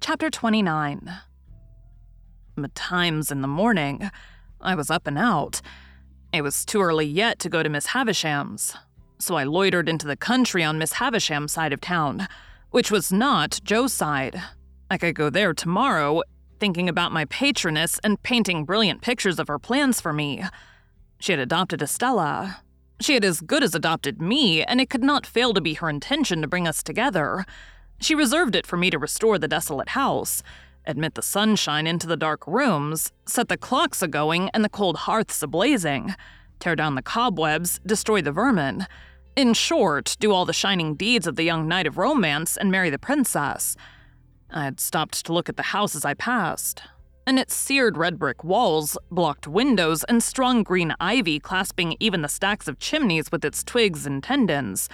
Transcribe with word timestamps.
Chapter 0.00 0.30
29 0.30 1.10
Times 2.74 3.30
in 3.30 3.42
the 3.42 3.48
morning, 3.48 4.10
I 4.60 4.74
was 4.74 4.90
up 4.90 5.06
and 5.06 5.18
out. 5.18 5.60
It 6.32 6.42
was 6.42 6.64
too 6.64 6.80
early 6.80 7.04
yet 7.04 7.38
to 7.40 7.48
go 7.48 7.62
to 7.62 7.68
Miss 7.68 7.88
Havisham's, 7.88 8.74
so 9.18 9.34
I 9.34 9.44
loitered 9.44 9.88
into 9.88 10.06
the 10.06 10.16
country 10.16 10.64
on 10.64 10.78
Miss 10.78 10.94
Havisham's 10.94 11.52
side 11.52 11.72
of 11.72 11.80
town, 11.80 12.26
which 12.70 12.90
was 12.90 13.12
not 13.12 13.60
Joe's 13.64 13.92
side. 13.92 14.40
I 14.90 14.98
could 14.98 15.14
go 15.14 15.30
there 15.30 15.52
tomorrow, 15.52 16.22
thinking 16.58 16.88
about 16.88 17.12
my 17.12 17.26
patroness 17.26 18.00
and 18.02 18.22
painting 18.22 18.64
brilliant 18.64 19.02
pictures 19.02 19.38
of 19.38 19.48
her 19.48 19.58
plans 19.58 20.00
for 20.00 20.12
me. 20.12 20.42
She 21.20 21.32
had 21.32 21.40
adopted 21.40 21.82
Estella. 21.82 22.62
She 23.00 23.14
had 23.14 23.24
as 23.24 23.40
good 23.40 23.62
as 23.62 23.74
adopted 23.74 24.22
me, 24.22 24.62
and 24.64 24.80
it 24.80 24.90
could 24.90 25.04
not 25.04 25.26
fail 25.26 25.52
to 25.52 25.60
be 25.60 25.74
her 25.74 25.90
intention 25.90 26.40
to 26.40 26.48
bring 26.48 26.66
us 26.66 26.82
together. 26.82 27.44
She 28.00 28.14
reserved 28.14 28.54
it 28.54 28.66
for 28.66 28.76
me 28.76 28.90
to 28.90 28.98
restore 28.98 29.38
the 29.38 29.48
desolate 29.48 29.90
house, 29.90 30.42
admit 30.86 31.14
the 31.14 31.22
sunshine 31.22 31.86
into 31.86 32.06
the 32.06 32.16
dark 32.16 32.46
rooms, 32.46 33.12
set 33.26 33.48
the 33.48 33.56
clocks 33.56 34.02
a 34.02 34.08
going 34.08 34.50
and 34.54 34.64
the 34.64 34.68
cold 34.68 34.96
hearths 34.98 35.42
a 35.42 35.46
blazing, 35.46 36.14
tear 36.60 36.76
down 36.76 36.94
the 36.94 37.02
cobwebs, 37.02 37.80
destroy 37.84 38.22
the 38.22 38.32
vermin. 38.32 38.86
In 39.36 39.52
short, 39.52 40.16
do 40.20 40.32
all 40.32 40.44
the 40.44 40.52
shining 40.52 40.94
deeds 40.94 41.26
of 41.26 41.36
the 41.36 41.44
young 41.44 41.68
knight 41.68 41.86
of 41.86 41.98
romance 41.98 42.56
and 42.56 42.70
marry 42.70 42.90
the 42.90 42.98
princess. 42.98 43.76
I 44.50 44.64
had 44.64 44.80
stopped 44.80 45.26
to 45.26 45.32
look 45.32 45.48
at 45.48 45.56
the 45.56 45.62
house 45.62 45.94
as 45.94 46.04
I 46.04 46.14
passed, 46.14 46.82
and 47.26 47.38
its 47.38 47.54
seared 47.54 47.98
red 47.98 48.18
brick 48.18 48.42
walls, 48.42 48.96
blocked 49.10 49.46
windows, 49.46 50.04
and 50.04 50.22
strong 50.22 50.62
green 50.62 50.94
ivy 51.00 51.38
clasping 51.38 51.96
even 52.00 52.22
the 52.22 52.28
stacks 52.28 52.68
of 52.68 52.78
chimneys 52.78 53.30
with 53.30 53.44
its 53.44 53.62
twigs 53.62 54.06
and 54.06 54.22
tendons 54.22 54.88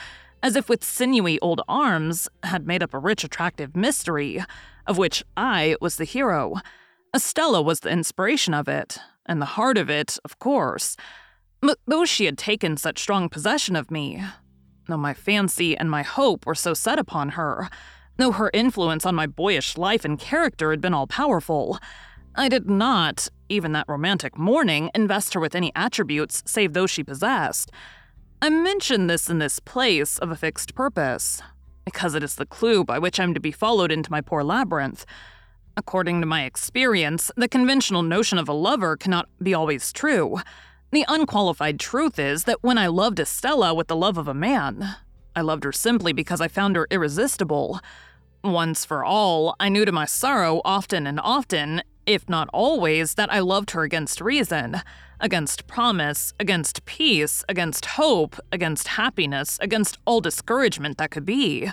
as 0.45 0.57
if 0.57 0.69
with 0.69 0.85
sinewy 0.85 1.41
old 1.41 1.63
arms, 1.67 2.29
had 2.43 2.67
made 2.67 2.83
up 2.83 2.93
a 2.93 2.99
rich, 2.99 3.25
attractive 3.25 3.75
mystery, 3.75 4.45
of 4.87 4.99
which 4.99 5.25
I 5.39 5.75
was 5.81 5.97
the 5.97 6.05
hero. 6.05 6.57
Estella 7.17 7.63
was 7.63 7.81
the 7.81 7.89
inspiration 7.89 8.53
of 8.53 8.69
it, 8.69 8.99
and 9.25 9.41
the 9.41 9.57
heart 9.57 9.79
of 9.79 9.89
it, 9.89 10.19
of 10.23 10.39
course. 10.39 10.99
But 11.63 11.79
though 11.87 12.05
she 12.05 12.27
had 12.27 12.37
taken 12.37 12.77
such 12.77 13.01
strong 13.01 13.31
possession 13.31 13.75
of 13.75 13.91
me, 13.91 14.23
though 14.87 14.99
my 14.99 15.15
fancy 15.15 15.75
and 15.79 15.91
my 15.91 16.03
hope 16.03 16.45
were 16.45 16.55
so 16.55 16.75
set 16.75 16.99
upon 16.99 17.31
her, 17.31 17.71
though 18.19 18.33
her 18.33 18.51
influence 18.53 19.07
on 19.07 19.15
my 19.15 19.27
boyish 19.27 19.79
life 19.79 20.05
and 20.05 20.19
character 20.19 20.73
had 20.73 20.83
been 20.83 20.93
all 20.93 21.07
powerful, 21.07 21.79
I 22.35 22.51
did 22.51 22.69
not, 22.69 23.31
even 23.49 23.73
that 23.73 23.89
romantic 23.89 24.37
morning, 24.37 24.91
invest 24.95 25.33
her 25.33 25.41
with 25.41 25.55
any 25.55 25.73
attributes 25.75 26.43
save 26.45 26.75
those 26.75 26.91
she 26.91 27.03
possessed. 27.03 27.71
I 28.45 28.51
mention 28.51 29.07
this 29.07 29.31
in 29.31 29.39
this 29.39 29.59
place 29.59 30.19
of 30.19 30.31
a 30.31 30.37
fixed 30.37 30.75
purpose, 30.75 31.41
because 31.87 32.15
it 32.15 32.23
is 32.23 32.35
the 32.35 32.45
clue 32.45 32.85
by 32.85 32.99
which 32.99 33.19
I'm 33.19 33.33
to 33.33 33.41
be 33.41 33.51
followed 33.51 33.91
into 33.91 34.11
my 34.11 34.21
poor 34.21 34.45
labyrinth. 34.45 35.07
According 35.79 36.21
to 36.21 36.27
my 36.27 36.45
experience, 36.45 37.31
the 37.39 37.49
conventional 37.49 38.03
notion 38.03 38.37
of 38.37 38.47
a 38.47 38.53
lover 38.53 38.99
cannot 38.99 39.31
be 39.43 39.55
always 39.55 39.95
true. 39.95 40.41
The 40.91 41.07
unqualified 41.09 41.81
truth 41.81 42.19
is 42.19 42.45
that 42.45 42.63
when 42.63 42.77
I 42.77 42.87
loved 42.87 43.19
Estella 43.19 43.73
with 43.73 43.89
the 43.89 43.97
love 43.97 44.19
of 44.19 44.29
a 44.29 44.35
man, 44.35 44.95
I 45.35 45.41
loved 45.41 45.65
her 45.65 45.73
simply 45.73 46.13
because 46.13 46.43
I 46.43 46.49
found 46.49 46.77
her 46.77 46.87
irresistible. 46.91 47.81
Once 48.43 48.85
for 48.85 49.03
all, 49.07 49.57
I 49.59 49.71
knew 49.71 49.87
to 49.87 49.91
my 49.91 50.05
sorrow 50.05 50.61
often 50.67 51.07
and 51.07 51.19
often, 51.19 51.83
if 52.05 52.29
not 52.29 52.51
always, 52.53 53.15
that 53.15 53.33
I 53.33 53.39
loved 53.39 53.71
her 53.71 53.85
against 53.85 54.21
reason 54.21 54.83
against 55.25 55.67
promise, 55.67 56.35
against 56.39 56.85
peace, 56.85 57.43
against 57.49 57.87
hope, 57.87 58.39
against 58.53 58.89
happiness, 58.89 59.59
against 59.63 59.97
all 60.05 60.21
discouragement 60.21 60.99
that 60.99 61.11
could 61.11 61.25
be. 61.25 61.71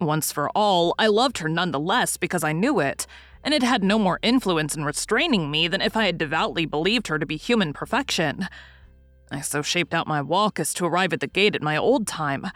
Once 0.00 0.32
for 0.32 0.50
all, 0.56 0.96
I 0.98 1.06
loved 1.06 1.38
her 1.38 1.48
nonetheless 1.48 2.16
because 2.16 2.42
I 2.42 2.50
knew 2.50 2.80
it, 2.80 3.06
and 3.44 3.54
it 3.54 3.62
had 3.62 3.84
no 3.84 3.96
more 3.96 4.18
influence 4.22 4.74
in 4.74 4.84
restraining 4.84 5.52
me 5.52 5.68
than 5.68 5.80
if 5.80 5.96
I 5.96 6.06
had 6.06 6.18
devoutly 6.18 6.66
believed 6.66 7.06
her 7.06 7.18
to 7.20 7.24
be 7.24 7.36
human 7.36 7.72
perfection. 7.72 8.48
I 9.30 9.40
so 9.40 9.62
shaped 9.62 9.94
out 9.94 10.08
my 10.08 10.20
walk 10.20 10.58
as 10.58 10.74
to 10.74 10.84
arrive 10.84 11.12
at 11.12 11.20
the 11.20 11.28
gate 11.28 11.54
at 11.54 11.62
my 11.62 11.76
old 11.76 12.08
time. 12.08 12.48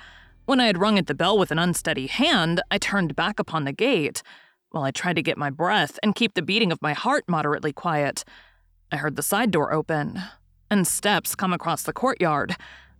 When 0.47 0.59
I 0.59 0.67
had 0.67 0.81
rung 0.81 0.99
at 0.99 1.07
the 1.07 1.15
bell 1.15 1.39
with 1.39 1.53
an 1.53 1.61
unsteady 1.61 2.09
hand, 2.09 2.61
I 2.73 2.79
turned 2.79 3.15
back 3.15 3.39
upon 3.39 3.67
the 3.67 3.73
gate, 3.73 4.25
while 4.73 4.83
I 4.83 4.91
tried 4.91 5.15
to 5.15 5.23
get 5.23 5.39
my 5.39 5.51
breath 5.51 5.97
and 6.03 6.17
keep 6.17 6.35
the 6.35 6.43
beating 6.43 6.73
of 6.73 6.83
my 6.83 6.93
heart 6.93 7.23
moderately 7.29 7.73
quiet. 7.73 8.25
I 8.95 8.99
heard 8.99 9.17
the 9.17 9.25
side 9.25 9.51
door 9.51 9.73
open 9.73 10.23
and 10.71 10.87
steps 10.87 11.35
come 11.35 11.53
across 11.53 11.83
the 11.83 11.93
courtyard, 11.93 12.55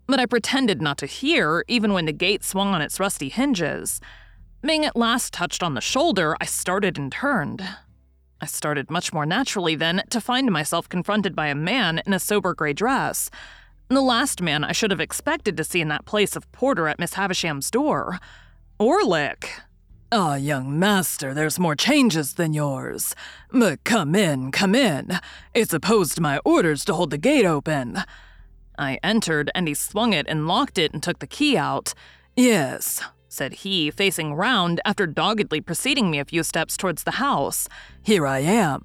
but 0.09 0.19
I 0.19 0.27
pretended 0.27 0.83
not 0.83 0.99
to 0.99 1.07
hear 1.07 1.65
even 1.69 1.93
when 1.93 2.07
the 2.07 2.13
gate 2.13 2.43
swung 2.43 2.75
on 2.75 2.83
its 2.83 2.99
rusty 2.99 3.29
hinges. 3.29 4.01
Being 4.61 4.85
at 4.85 4.97
last 4.97 5.33
touched 5.33 5.63
on 5.63 5.75
the 5.75 5.81
shoulder, 5.81 6.37
I 6.41 6.47
started 6.47 6.99
and 6.99 7.13
turned. 7.13 7.63
I 8.41 8.47
started 8.47 8.91
much 8.91 9.13
more 9.13 9.25
naturally 9.25 9.77
then 9.77 10.03
to 10.11 10.21
find 10.21 10.51
myself 10.51 10.89
confronted 10.89 11.37
by 11.37 11.47
a 11.47 11.55
man 11.55 12.03
in 12.05 12.13
a 12.13 12.19
sober 12.19 12.55
gray 12.55 12.73
dress. 12.73 13.31
The 13.87 14.03
last 14.03 14.43
man 14.43 14.65
I 14.65 14.73
should 14.73 14.91
have 14.91 15.01
expected 15.01 15.57
to 15.59 15.63
see 15.63 15.81
in 15.81 15.89
that 15.91 16.07
place 16.07 16.35
of 16.35 16.51
porter 16.51 16.89
at 16.89 16.99
Miss 16.99 17.15
Havisham's 17.15 17.71
door. 17.71 18.19
Orlick! 18.81 19.45
Ah, 20.17 20.37
young 20.37 20.79
master, 20.79 21.35
there's 21.35 21.59
more 21.59 21.75
changes 21.75 22.35
than 22.35 22.55
yours. 22.55 23.17
But 23.51 23.83
come 23.83 24.15
in, 24.15 24.53
come 24.53 24.73
in. 24.73 25.19
It's 25.55 25.73
opposed 25.73 26.15
to 26.15 26.21
my 26.21 26.39
orders 26.45 26.85
to 26.85 26.95
hold 26.95 27.11
the 27.11 27.19
gate 27.19 27.45
open. 27.45 27.99
I 28.79 29.01
entered, 29.03 29.51
and 29.57 29.67
he 29.67 29.75
swung 29.75 30.13
it 30.13 30.27
and 30.29 30.47
locked 30.47 30.79
it 30.79 30.93
and 30.93 31.03
took 31.03 31.19
the 31.19 31.27
key 31.27 31.57
out. 31.57 31.95
Yes, 32.37 33.03
said 33.29 33.55
he, 33.55 33.91
facing 33.91 34.35
round 34.35 34.81
after 34.85 35.05
doggedly 35.09 35.61
preceding 35.61 36.13
me 36.13 36.21
a 36.21 36.25
few 36.25 36.45
steps 36.45 36.77
towards 36.77 37.03
the 37.03 37.19
house. 37.19 37.69
Here 38.01 38.25
I 38.25 38.39
am. 38.39 38.85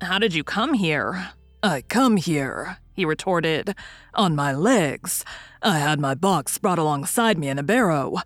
How 0.00 0.18
did 0.18 0.34
you 0.34 0.42
come 0.42 0.72
here? 0.72 1.32
I 1.62 1.82
come 1.82 2.16
here, 2.16 2.78
he 2.94 3.04
retorted, 3.04 3.74
on 4.14 4.34
my 4.34 4.54
legs. 4.54 5.22
I 5.60 5.80
had 5.80 6.00
my 6.00 6.14
box 6.14 6.56
brought 6.56 6.78
alongside 6.78 7.36
me 7.36 7.48
in 7.48 7.58
a 7.58 7.62
barrow. 7.62 8.20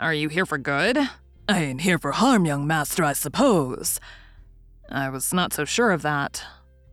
Are 0.00 0.12
you 0.12 0.28
here 0.28 0.44
for 0.44 0.58
good? 0.58 0.98
I 1.48 1.62
ain't 1.62 1.80
here 1.80 1.98
for 1.98 2.12
harm, 2.12 2.46
young 2.46 2.66
master, 2.66 3.04
I 3.04 3.12
suppose. 3.14 3.98
I 4.88 5.08
was 5.08 5.32
not 5.32 5.52
so 5.52 5.64
sure 5.64 5.90
of 5.90 6.02
that. 6.02 6.44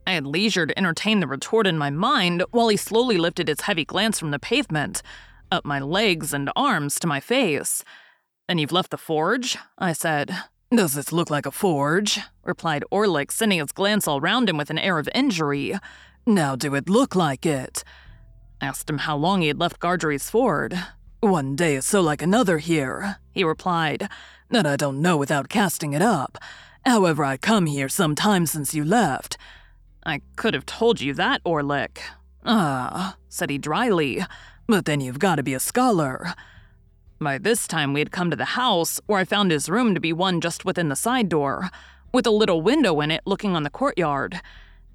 I 0.07 0.13
had 0.13 0.25
leisure 0.25 0.65
to 0.65 0.77
entertain 0.77 1.19
the 1.19 1.27
retort 1.27 1.67
in 1.67 1.77
my 1.77 1.91
mind 1.91 2.43
while 2.51 2.69
he 2.69 2.77
slowly 2.77 3.17
lifted 3.17 3.47
his 3.47 3.61
heavy 3.61 3.85
glance 3.85 4.17
from 4.17 4.31
the 4.31 4.39
pavement, 4.39 5.03
up 5.51 5.65
my 5.65 5.79
legs 5.79 6.33
and 6.33 6.51
arms 6.55 6.99
to 6.99 7.07
my 7.07 7.19
face. 7.19 7.83
And 8.47 8.59
you've 8.59 8.71
left 8.71 8.89
the 8.89 8.97
forge? 8.97 9.57
I 9.77 9.93
said. 9.93 10.35
Does 10.71 10.93
this 10.93 11.11
look 11.11 11.29
like 11.29 11.45
a 11.45 11.51
forge? 11.51 12.19
replied 12.43 12.83
Orlick, 12.91 13.31
sending 13.31 13.59
his 13.59 13.71
glance 13.71 14.07
all 14.07 14.19
round 14.19 14.49
him 14.49 14.57
with 14.57 14.71
an 14.71 14.79
air 14.79 14.97
of 14.97 15.09
injury. 15.13 15.75
Now 16.25 16.55
do 16.55 16.73
it 16.73 16.89
look 16.89 17.15
like 17.15 17.45
it? 17.45 17.83
Asked 18.61 18.89
him 18.89 18.99
how 18.99 19.15
long 19.15 19.41
he 19.41 19.47
had 19.47 19.59
left 19.59 19.79
Gargery's 19.79 20.29
Ford. 20.29 20.77
One 21.21 21.55
day 21.55 21.75
is 21.75 21.85
so 21.85 22.01
like 22.01 22.21
another 22.21 22.57
here, 22.57 23.17
he 23.31 23.43
replied, 23.43 24.09
that 24.49 24.65
I 24.65 24.75
don't 24.75 25.01
know 25.01 25.17
without 25.17 25.49
casting 25.49 25.93
it 25.93 26.01
up. 26.01 26.37
However, 26.85 27.23
I 27.23 27.37
come 27.37 27.65
here 27.65 27.89
some 27.89 28.15
time 28.15 28.45
since 28.45 28.73
you 28.73 28.83
left. 28.83 29.37
I 30.05 30.21
could 30.35 30.53
have 30.53 30.65
told 30.65 31.01
you 31.01 31.13
that, 31.13 31.43
Orlick. 31.43 31.99
Ah, 32.45 33.17
said 33.27 33.49
he 33.49 33.57
dryly, 33.57 34.25
but 34.67 34.85
then 34.85 35.01
you've 35.01 35.19
got 35.19 35.35
to 35.35 35.43
be 35.43 35.53
a 35.53 35.59
scholar. 35.59 36.33
By 37.19 37.37
this 37.37 37.67
time, 37.67 37.93
we 37.93 37.99
had 37.99 38.11
come 38.11 38.29
to 38.29 38.35
the 38.35 38.45
house, 38.45 39.01
where 39.05 39.19
I 39.19 39.25
found 39.25 39.51
his 39.51 39.69
room 39.69 39.93
to 39.93 39.99
be 39.99 40.13
one 40.13 40.39
just 40.39 40.63
within 40.63 40.89
the 40.89 40.95
side 40.95 41.27
door, 41.27 41.69
with 42.13 42.25
a 42.25 42.31
little 42.31 42.61
window 42.61 43.01
in 43.01 43.11
it 43.11 43.21
looking 43.25 43.55
on 43.55 43.63
the 43.63 43.69
courtyard. 43.69 44.39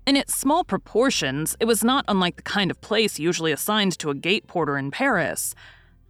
In 0.07 0.17
its 0.17 0.35
small 0.35 0.65
proportions, 0.65 1.55
it 1.61 1.67
was 1.67 1.85
not 1.85 2.05
unlike 2.09 2.37
the 2.37 2.43
kind 2.43 2.71
of 2.71 2.81
place 2.81 3.19
usually 3.19 3.53
assigned 3.53 3.99
to 3.99 4.11
a 4.11 4.15
gate 4.15 4.47
porter 4.47 4.79
in 4.79 4.91
Paris. 4.91 5.55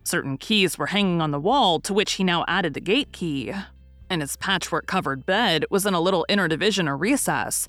Certain 0.05 0.37
keys 0.37 0.77
were 0.77 0.87
hanging 0.87 1.21
on 1.21 1.31
the 1.31 1.41
wall, 1.41 1.81
to 1.81 1.95
which 1.95 2.13
he 2.13 2.25
now 2.25 2.45
added 2.47 2.75
the 2.75 2.81
gate 2.81 3.11
key. 3.13 3.53
And 4.11 4.21
his 4.21 4.37
patchwork 4.37 4.87
covered 4.87 5.25
bed 5.25 5.65
was 5.71 5.87
in 5.87 5.95
a 5.95 6.01
little 6.01 6.27
inner 6.29 6.47
division 6.47 6.87
or 6.87 6.97
recess. 6.97 7.67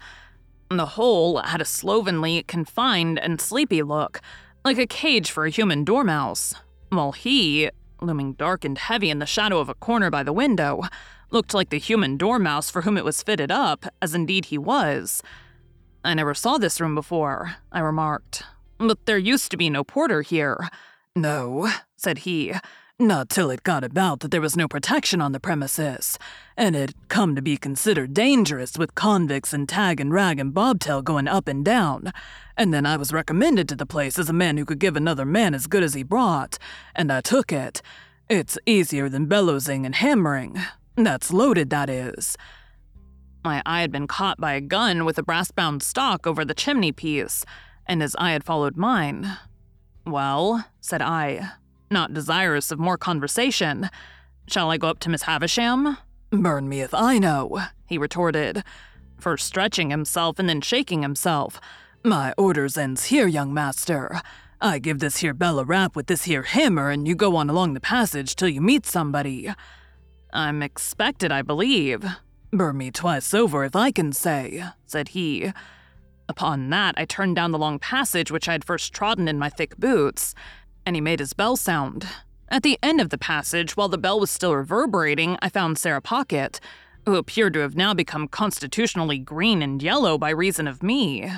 The 0.70 0.86
whole 0.86 1.38
had 1.40 1.62
a 1.62 1.66
slovenly, 1.66 2.44
confined, 2.44 3.20
and 3.20 3.40
sleepy 3.40 3.82
look, 3.82 4.20
like 4.66 4.78
a 4.78 4.88
cage 4.88 5.32
for 5.32 5.46
a 5.46 5.50
human 5.50 5.86
dormouse, 5.86 6.54
while 6.90 7.14
he, 7.14 7.70
looming 8.02 8.34
dark 8.34 8.66
and 8.66 8.78
heavy 8.78 9.10
in 9.10 9.20
the 9.20 9.26
shadow 9.26 9.60
of 9.60 9.70
a 9.70 9.76
corner 9.76 10.10
by 10.10 10.24
the 10.24 10.34
window, 10.34 10.82
looked 11.32 11.54
like 11.54 11.70
the 11.70 11.80
human 11.80 12.18
dormouse 12.18 12.70
for 12.70 12.82
whom 12.82 12.98
it 12.98 13.06
was 13.06 13.24
fitted 13.24 13.52
up, 13.52 13.86
as 14.02 14.14
indeed 14.14 14.46
he 14.46 14.58
was. 14.58 15.24
I 16.04 16.14
never 16.14 16.34
saw 16.34 16.58
this 16.58 16.82
room 16.82 16.96
before, 16.96 17.56
I 17.72 17.80
remarked. 17.80 18.44
But 18.78 19.06
there 19.06 19.18
used 19.18 19.52
to 19.52 19.58
be 19.58 19.70
no 19.70 19.84
porter 19.84 20.22
here. 20.22 20.70
No, 21.16 21.72
said 21.96 22.20
he, 22.20 22.54
not 23.00 23.30
till 23.30 23.50
it 23.50 23.64
got 23.64 23.86
about 23.86 24.20
that 24.20 24.32
there 24.32 24.42
was 24.42 24.58
no 24.58 24.68
protection 24.68 25.22
on 25.22 25.32
the 25.32 25.40
premises, 25.40 26.20
and 26.58 26.76
it 26.76 26.94
come 27.08 27.36
to 27.36 27.42
be 27.42 27.56
considered 27.56 28.14
dangerous 28.14 28.78
with 28.78 28.96
convicts 28.96 29.54
and 29.54 29.68
tag 29.68 30.02
and 30.02 30.14
rag 30.14 30.40
and 30.40 30.54
bobtail 30.54 31.02
going 31.02 31.28
up 31.28 31.48
and 31.48 31.64
down. 31.64 32.12
And 32.58 32.74
then 32.74 32.86
I 32.86 32.98
was 32.98 33.14
recommended 33.14 33.70
to 33.70 33.76
the 33.76 33.86
place 33.86 34.20
as 34.20 34.30
a 34.30 34.34
man 34.34 34.58
who 34.58 34.66
could 34.66 34.80
give 34.80 34.98
another 34.98 35.26
man 35.26 35.54
as 35.54 35.68
good 35.68 35.84
as 35.84 35.94
he 35.94 36.04
brought, 36.04 36.58
and 36.94 37.12
I 37.12 37.22
took 37.22 37.52
it. 37.52 37.82
It's 38.30 38.58
easier 38.66 39.08
than 39.08 39.28
bellowsing 39.28 39.86
and 39.86 39.96
hammering. 39.96 40.58
That's 40.96 41.32
loaded, 41.32 41.70
that 41.70 41.90
is. 41.90 42.38
My 43.44 43.62
eye 43.66 43.82
had 43.82 43.92
been 43.92 44.08
caught 44.08 44.40
by 44.40 44.54
a 44.54 44.62
gun 44.62 45.06
with 45.06 45.18
a 45.18 45.24
brass 45.24 45.52
bound 45.52 45.84
stock 45.84 46.28
over 46.28 46.44
the 46.44 46.54
chimney 46.54 46.92
piece, 46.92 47.46
and 47.86 48.02
his 48.02 48.16
eye 48.18 48.32
had 48.32 48.44
followed 48.44 48.76
mine. 48.76 49.38
Well, 50.06 50.66
said 50.82 51.02
I, 51.02 51.52
not 51.90 52.14
desirous 52.14 52.72
of 52.72 52.80
more 52.80 52.98
conversation. 52.98 53.90
Shall 54.48 54.70
I 54.70 54.78
go 54.78 54.90
up 54.90 55.00
to 55.00 55.10
Miss 55.10 55.24
Havisham? 55.24 55.98
Burn 56.32 56.70
me 56.70 56.82
if 56.82 56.94
I 56.94 57.18
know, 57.18 57.62
he 57.88 57.98
retorted, 57.98 58.64
first 59.20 59.48
stretching 59.48 59.90
himself 59.90 60.38
and 60.38 60.48
then 60.48 60.62
shaking 60.62 61.02
himself. 61.02 61.60
My 62.04 62.34
orders 62.38 62.78
ends 62.78 63.06
here, 63.06 63.28
young 63.28 63.54
master. 63.54 64.22
I 64.62 64.80
give 64.80 65.00
this 65.00 65.18
here 65.18 65.34
bell 65.34 65.60
a 65.60 65.64
rap 65.64 65.96
with 65.96 66.08
this 66.08 66.24
here 66.24 66.44
hammer, 66.44 66.90
and 66.90 67.08
you 67.08 67.16
go 67.16 67.36
on 67.36 67.50
along 67.50 67.74
the 67.74 67.80
passage 67.80 68.36
till 68.36 68.50
you 68.50 68.62
meet 68.62 68.86
somebody. 68.86 69.52
I'm 70.32 70.62
expected, 70.62 71.32
I 71.32 71.42
believe. 71.42 72.06
Burn 72.52 72.78
me 72.78 72.92
twice 72.92 73.34
over 73.34 73.64
if 73.64 73.76
I 73.76 73.92
can 73.92 74.12
say, 74.12 74.64
said 74.86 75.10
he. 75.10 75.52
Upon 76.28 76.70
that, 76.72 76.96
I 76.98 77.06
turned 77.06 77.36
down 77.36 77.52
the 77.52 77.58
long 77.58 77.80
passage 77.80 78.32
which 78.32 78.50
I 78.50 78.54
had 78.54 78.66
first 78.66 78.94
trodden 78.94 79.28
in 79.28 79.38
my 79.38 79.50
thick 79.50 79.78
boots, 79.78 80.34
and 80.86 80.96
he 80.96 81.02
made 81.02 81.20
his 81.20 81.34
bell 81.34 81.56
sound. 81.56 82.08
At 82.50 82.64
the 82.64 82.80
end 82.82 83.02
of 83.02 83.10
the 83.10 83.18
passage, 83.18 83.76
while 83.76 83.90
the 83.90 83.98
bell 83.98 84.20
was 84.20 84.32
still 84.32 84.56
reverberating, 84.56 85.38
I 85.42 85.50
found 85.50 85.78
Sarah 85.78 86.02
Pocket, 86.02 86.60
who 87.06 87.16
appeared 87.16 87.54
to 87.54 87.60
have 87.60 87.76
now 87.76 87.94
become 87.94 88.28
constitutionally 88.28 89.18
green 89.18 89.62
and 89.62 89.82
yellow 89.82 90.18
by 90.18 90.30
reason 90.30 90.68
of 90.68 90.84
me. 90.84 91.32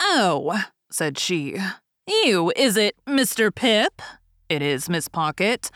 Oh, 0.00 0.62
said 0.90 1.18
she. 1.18 1.58
You, 2.06 2.52
is 2.56 2.76
it 2.76 2.96
Mr. 3.06 3.54
Pip? 3.54 4.00
It 4.48 4.62
is, 4.62 4.88
Miss 4.88 5.08
Pocket. 5.08 5.70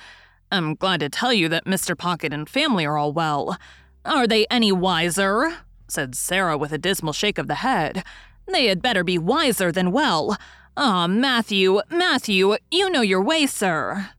I'm 0.53 0.75
glad 0.75 1.01
to 1.01 1.09
tell 1.09 1.33
you 1.33 1.49
that 1.49 1.65
Mr. 1.65 1.97
Pocket 1.97 2.33
and 2.33 2.49
family 2.49 2.87
are 2.87 2.97
all 2.97 3.13
well. 3.13 3.59
Are 4.05 4.27
they 4.27 4.47
any 4.51 4.73
wiser? 4.73 5.59
said 5.89 6.15
Sarah 6.15 6.59
with 6.59 6.73
a 6.73 6.79
dismal 6.79 7.13
shake 7.13 7.39
of 7.39 7.49
the 7.49 7.57
head. 7.57 8.05
They 8.51 8.67
had 8.67 8.83
better 8.83 9.05
be 9.05 9.19
wiser 9.19 9.71
than 9.71 9.93
well. 9.93 10.37
Ah, 10.77 11.05
oh, 11.05 11.09
Matthew, 11.09 11.81
Matthew, 11.91 12.57
you 12.71 12.89
know 12.89 13.03
your 13.03 13.23
way, 13.23 13.47
sir. 13.47 14.11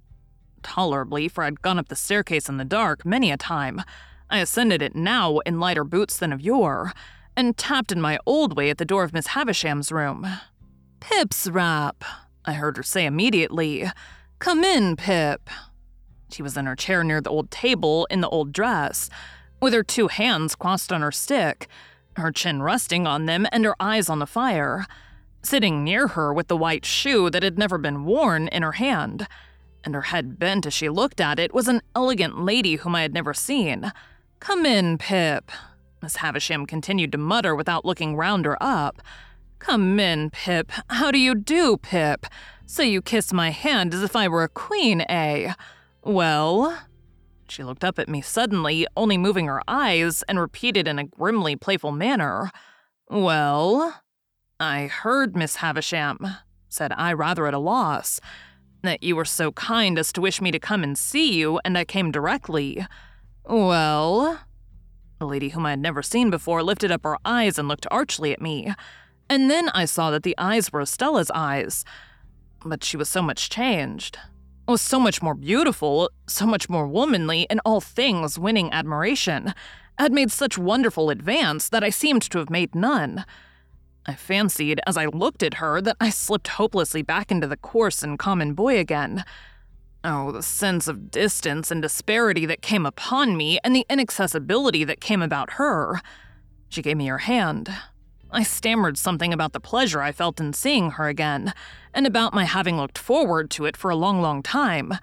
Tolerably, 0.61 1.27
for 1.27 1.43
I'd 1.43 1.61
gone 1.61 1.79
up 1.79 1.87
the 1.87 1.95
staircase 1.95 2.49
in 2.49 2.57
the 2.57 2.65
dark 2.65 3.05
many 3.05 3.31
a 3.31 3.37
time. 3.37 3.81
I 4.29 4.39
ascended 4.39 4.81
it 4.81 4.95
now 4.95 5.39
in 5.39 5.59
lighter 5.59 5.83
boots 5.83 6.17
than 6.17 6.31
of 6.31 6.41
yore, 6.41 6.93
and 7.35 7.57
tapped 7.57 7.91
in 7.91 8.01
my 8.01 8.19
old 8.25 8.55
way 8.55 8.69
at 8.69 8.77
the 8.77 8.85
door 8.85 9.03
of 9.03 9.13
Miss 9.13 9.27
Havisham's 9.27 9.91
room. 9.91 10.27
Pip's 10.99 11.49
rap, 11.49 12.03
I 12.45 12.53
heard 12.53 12.77
her 12.77 12.83
say 12.83 13.05
immediately. 13.05 13.89
Come 14.39 14.63
in, 14.63 14.95
Pip. 14.95 15.49
She 16.29 16.43
was 16.43 16.55
in 16.57 16.65
her 16.65 16.75
chair 16.75 17.03
near 17.03 17.21
the 17.21 17.29
old 17.29 17.49
table 17.49 18.05
in 18.11 18.21
the 18.21 18.29
old 18.29 18.53
dress, 18.53 19.09
with 19.61 19.73
her 19.73 19.83
two 19.83 20.07
hands 20.07 20.55
crossed 20.55 20.91
on 20.91 21.01
her 21.01 21.11
stick, 21.11 21.67
her 22.15 22.31
chin 22.31 22.61
resting 22.61 23.07
on 23.07 23.25
them 23.25 23.47
and 23.51 23.65
her 23.65 23.75
eyes 23.79 24.09
on 24.09 24.19
the 24.19 24.27
fire. 24.27 24.85
Sitting 25.41 25.83
near 25.83 26.09
her 26.09 26.33
with 26.33 26.47
the 26.47 26.57
white 26.57 26.85
shoe 26.85 27.29
that 27.29 27.43
had 27.43 27.57
never 27.57 27.77
been 27.77 28.03
worn 28.03 28.47
in 28.49 28.61
her 28.61 28.73
hand, 28.73 29.27
and 29.83 29.95
her 29.95 30.03
head 30.03 30.37
bent 30.37 30.65
as 30.65 30.73
she 30.73 30.89
looked 30.89 31.21
at 31.21 31.39
it, 31.39 31.53
was 31.53 31.67
an 31.67 31.81
elegant 31.95 32.41
lady 32.41 32.75
whom 32.75 32.95
I 32.95 33.03
had 33.03 33.13
never 33.13 33.33
seen. 33.33 33.91
Come 34.39 34.65
in, 34.65 34.97
Pip, 34.97 35.51
Miss 36.01 36.17
Havisham 36.17 36.65
continued 36.65 37.11
to 37.13 37.17
mutter 37.17 37.55
without 37.55 37.85
looking 37.85 38.15
round 38.15 38.45
or 38.45 38.57
up. 38.61 39.01
Come 39.59 39.99
in, 39.99 40.29
Pip. 40.29 40.71
How 40.89 41.11
do 41.11 41.19
you 41.19 41.35
do, 41.35 41.77
Pip? 41.77 42.25
So 42.65 42.83
you 42.83 43.01
kiss 43.01 43.33
my 43.33 43.49
hand 43.51 43.93
as 43.93 44.03
if 44.03 44.15
I 44.15 44.27
were 44.27 44.43
a 44.43 44.49
queen, 44.49 45.01
eh? 45.01 45.53
Well? 46.03 46.77
She 47.51 47.63
looked 47.63 47.83
up 47.83 47.99
at 47.99 48.09
me 48.09 48.21
suddenly, 48.21 48.85
only 48.95 49.17
moving 49.17 49.47
her 49.47 49.61
eyes, 49.67 50.23
and 50.23 50.39
repeated 50.39 50.87
in 50.87 50.99
a 50.99 51.03
grimly 51.03 51.55
playful 51.55 51.91
manner, 51.91 52.51
Well? 53.09 54.01
I 54.59 54.87
heard, 54.87 55.35
Miss 55.35 55.57
Havisham, 55.57 56.19
said 56.67 56.91
I, 56.95 57.13
rather 57.13 57.47
at 57.47 57.53
a 57.53 57.59
loss, 57.59 58.19
that 58.83 59.01
you 59.01 59.15
were 59.15 59.25
so 59.25 59.51
kind 59.53 59.97
as 59.97 60.13
to 60.13 60.21
wish 60.21 60.41
me 60.41 60.51
to 60.51 60.59
come 60.59 60.83
and 60.83 60.97
see 60.97 61.33
you, 61.33 61.59
and 61.65 61.77
I 61.77 61.85
came 61.85 62.11
directly. 62.11 62.85
Well? 63.45 64.39
The 65.19 65.25
lady 65.25 65.49
whom 65.49 65.65
I 65.65 65.71
had 65.71 65.79
never 65.79 66.03
seen 66.03 66.29
before 66.29 66.61
lifted 66.61 66.91
up 66.91 67.03
her 67.03 67.17
eyes 67.25 67.57
and 67.57 67.67
looked 67.67 67.87
archly 67.89 68.31
at 68.31 68.41
me, 68.41 68.73
and 69.29 69.49
then 69.49 69.69
I 69.69 69.85
saw 69.85 70.11
that 70.11 70.23
the 70.23 70.35
eyes 70.37 70.71
were 70.71 70.81
Estella's 70.81 71.31
eyes. 71.33 71.83
But 72.63 72.83
she 72.83 72.97
was 72.97 73.09
so 73.09 73.21
much 73.21 73.49
changed, 73.49 74.17
was 74.69 74.81
so 74.81 74.99
much 74.99 75.21
more 75.21 75.33
beautiful, 75.33 76.09
so 76.27 76.45
much 76.45 76.69
more 76.69 76.87
womanly, 76.87 77.47
in 77.49 77.59
all 77.65 77.81
things 77.81 78.37
winning 78.37 78.71
admiration, 78.71 79.53
had 79.97 80.13
made 80.13 80.31
such 80.31 80.57
wonderful 80.57 81.09
advance 81.09 81.69
that 81.69 81.83
I 81.83 81.89
seemed 81.89 82.21
to 82.23 82.37
have 82.37 82.49
made 82.49 82.75
none. 82.75 83.25
I 84.05 84.15
fancied, 84.15 84.79
as 84.87 84.95
I 84.95 85.05
looked 85.07 85.43
at 85.43 85.55
her, 85.55 85.81
that 85.81 85.97
I 85.99 86.09
slipped 86.09 86.49
hopelessly 86.49 87.01
back 87.01 87.31
into 87.31 87.47
the 87.47 87.57
coarse 87.57 88.01
and 88.01 88.17
common 88.17 88.53
boy 88.53 88.79
again. 88.79 89.25
Oh, 90.03 90.31
the 90.31 90.43
sense 90.43 90.87
of 90.87 91.11
distance 91.11 91.71
and 91.71 91.81
disparity 91.81 92.45
that 92.45 92.61
came 92.61 92.85
upon 92.85 93.35
me, 93.35 93.59
and 93.63 93.75
the 93.75 93.85
inaccessibility 93.89 94.83
that 94.83 95.01
came 95.01 95.21
about 95.21 95.53
her. 95.53 96.01
She 96.69 96.81
gave 96.81 96.97
me 96.97 97.07
her 97.07 97.17
hand. 97.19 97.69
I 98.31 98.43
stammered 98.43 98.97
something 98.97 99.33
about 99.33 99.53
the 99.53 99.59
pleasure 99.59 100.01
I 100.01 100.11
felt 100.11 100.39
in 100.39 100.53
seeing 100.53 100.91
her 100.91 101.07
again, 101.07 101.53
and 101.93 102.05
about 102.05 102.33
my 102.33 102.45
having 102.45 102.77
looked 102.77 102.97
forward 102.97 103.49
to 103.51 103.65
it 103.65 103.75
for 103.75 103.89
a 103.89 103.95
long, 103.95 104.21
long 104.21 104.43
time. 104.43 104.93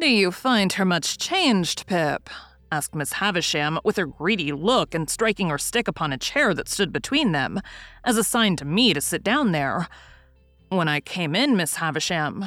Do 0.00 0.08
you 0.08 0.32
find 0.32 0.72
her 0.72 0.84
much 0.84 1.18
changed, 1.18 1.86
Pip? 1.86 2.30
asked 2.72 2.94
Miss 2.94 3.14
Havisham 3.14 3.78
with 3.84 3.96
her 3.96 4.06
greedy 4.06 4.50
look 4.50 4.94
and 4.94 5.08
striking 5.08 5.50
her 5.50 5.58
stick 5.58 5.86
upon 5.86 6.12
a 6.12 6.18
chair 6.18 6.54
that 6.54 6.68
stood 6.68 6.92
between 6.92 7.32
them, 7.32 7.60
as 8.02 8.16
a 8.16 8.24
sign 8.24 8.56
to 8.56 8.64
me 8.64 8.94
to 8.94 9.00
sit 9.00 9.22
down 9.22 9.52
there. 9.52 9.86
When 10.70 10.88
I 10.88 11.00
came 11.00 11.36
in, 11.36 11.56
Miss 11.56 11.76
Havisham, 11.76 12.44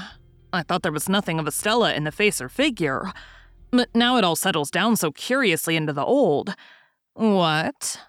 I 0.52 0.64
thought 0.64 0.82
there 0.82 0.92
was 0.92 1.08
nothing 1.08 1.40
of 1.40 1.48
Estella 1.48 1.94
in 1.94 2.04
the 2.04 2.12
face 2.12 2.42
or 2.42 2.50
figure, 2.50 3.14
but 3.72 3.90
now 3.94 4.18
it 4.18 4.24
all 4.24 4.36
settles 4.36 4.72
down 4.72 4.96
so 4.96 5.12
curiously 5.12 5.76
into 5.76 5.94
the 5.94 6.04
old. 6.04 6.56
What? 7.14 8.02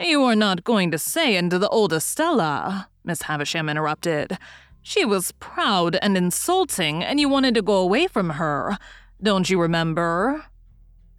You 0.00 0.24
are 0.24 0.34
not 0.34 0.64
going 0.64 0.90
to 0.90 0.98
say 0.98 1.36
into 1.36 1.56
the 1.56 1.68
old 1.68 1.92
Estella, 1.92 2.88
Miss 3.04 3.22
Havisham 3.22 3.68
interrupted. 3.68 4.38
She 4.82 5.04
was 5.04 5.32
proud 5.32 5.96
and 6.02 6.16
insulting, 6.16 7.04
and 7.04 7.20
you 7.20 7.28
wanted 7.28 7.54
to 7.54 7.62
go 7.62 7.76
away 7.76 8.08
from 8.08 8.30
her. 8.30 8.76
Don't 9.22 9.48
you 9.48 9.60
remember? 9.60 10.46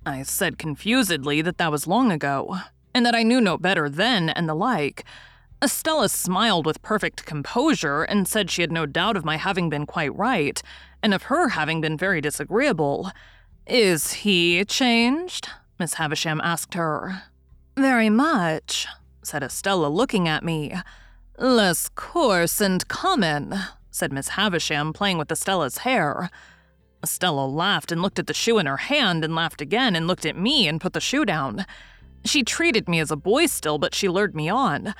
I 0.05 0.23
said 0.23 0.57
confusedly 0.57 1.41
that 1.41 1.57
that 1.57 1.71
was 1.71 1.87
long 1.87 2.11
ago, 2.11 2.57
and 2.93 3.05
that 3.05 3.15
I 3.15 3.23
knew 3.23 3.39
no 3.39 3.57
better 3.57 3.87
then 3.87 4.29
and 4.29 4.47
the 4.47 4.53
like. 4.53 5.05
Estella 5.63 6.09
smiled 6.09 6.65
with 6.65 6.81
perfect 6.81 7.25
composure 7.25 8.03
and 8.03 8.27
said 8.27 8.51
she 8.51 8.61
had 8.61 8.73
no 8.73 8.85
doubt 8.85 9.15
of 9.15 9.23
my 9.23 9.37
having 9.37 9.69
been 9.69 9.85
quite 9.85 10.15
right, 10.15 10.61
and 11.01 11.13
of 11.13 11.23
her 11.23 11.49
having 11.49 11.79
been 11.79 11.97
very 11.97 12.19
disagreeable. 12.19 13.09
Is 13.65 14.13
he 14.13 14.65
changed? 14.65 15.47
Miss 15.79 15.93
Havisham 15.93 16.41
asked 16.43 16.73
her. 16.73 17.23
Very 17.77 18.09
much, 18.09 18.87
said 19.21 19.43
Estella, 19.43 19.87
looking 19.87 20.29
at 20.29 20.43
me. 20.45 20.73
Less 21.37 21.89
coarse 21.89 22.61
and 22.61 22.87
common, 22.87 23.53
said 23.91 24.13
Miss 24.13 24.29
Havisham, 24.29 24.93
playing 24.93 25.17
with 25.17 25.29
Estella's 25.29 25.79
hair. 25.79 26.29
Estella 27.03 27.45
laughed 27.45 27.91
and 27.91 28.01
looked 28.01 28.17
at 28.17 28.27
the 28.27 28.33
shoe 28.33 28.57
in 28.59 28.65
her 28.65 28.77
hand 28.77 29.25
and 29.25 29.35
laughed 29.35 29.59
again 29.59 29.93
and 29.93 30.07
looked 30.07 30.25
at 30.25 30.37
me 30.37 30.69
and 30.69 30.79
put 30.79 30.93
the 30.93 31.01
shoe 31.01 31.25
down. 31.25 31.65
She 32.23 32.43
treated 32.43 32.87
me 32.87 32.99
as 32.99 33.11
a 33.11 33.17
boy 33.17 33.45
still, 33.47 33.77
but 33.77 33.93
she 33.93 34.07
lured 34.07 34.35
me 34.35 34.47
on. 34.47 34.95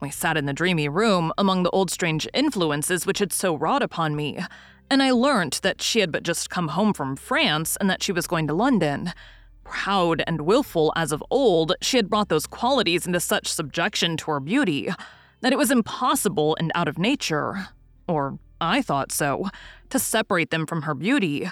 We 0.00 0.10
sat 0.10 0.36
in 0.36 0.44
the 0.44 0.52
dreamy 0.52 0.88
room 0.88 1.32
among 1.38 1.62
the 1.62 1.70
old 1.70 1.90
strange 1.90 2.28
influences 2.34 3.06
which 3.06 3.18
had 3.18 3.32
so 3.32 3.54
wrought 3.54 3.82
upon 3.82 4.14
me, 4.14 4.38
and 4.90 5.02
I 5.02 5.10
learnt 5.10 5.62
that 5.62 5.80
she 5.80 6.00
had 6.00 6.12
but 6.12 6.22
just 6.22 6.50
come 6.50 6.68
home 6.68 6.92
from 6.92 7.16
France 7.16 7.76
and 7.80 7.88
that 7.88 8.02
she 8.02 8.12
was 8.12 8.26
going 8.26 8.46
to 8.46 8.54
London. 8.54 9.12
Proud 9.70 10.22
and 10.26 10.42
wilful 10.42 10.92
as 10.96 11.12
of 11.12 11.22
old, 11.30 11.74
she 11.80 11.96
had 11.96 12.08
brought 12.10 12.28
those 12.28 12.46
qualities 12.46 13.06
into 13.06 13.20
such 13.20 13.46
subjection 13.46 14.16
to 14.18 14.30
her 14.30 14.40
beauty 14.40 14.90
that 15.40 15.52
it 15.52 15.58
was 15.58 15.70
impossible 15.70 16.56
and 16.58 16.72
out 16.74 16.88
of 16.88 16.98
nature, 16.98 17.68
or 18.08 18.38
I 18.60 18.82
thought 18.82 19.12
so, 19.12 19.48
to 19.90 19.98
separate 19.98 20.50
them 20.50 20.66
from 20.66 20.82
her 20.82 20.94
beauty. 20.94 21.48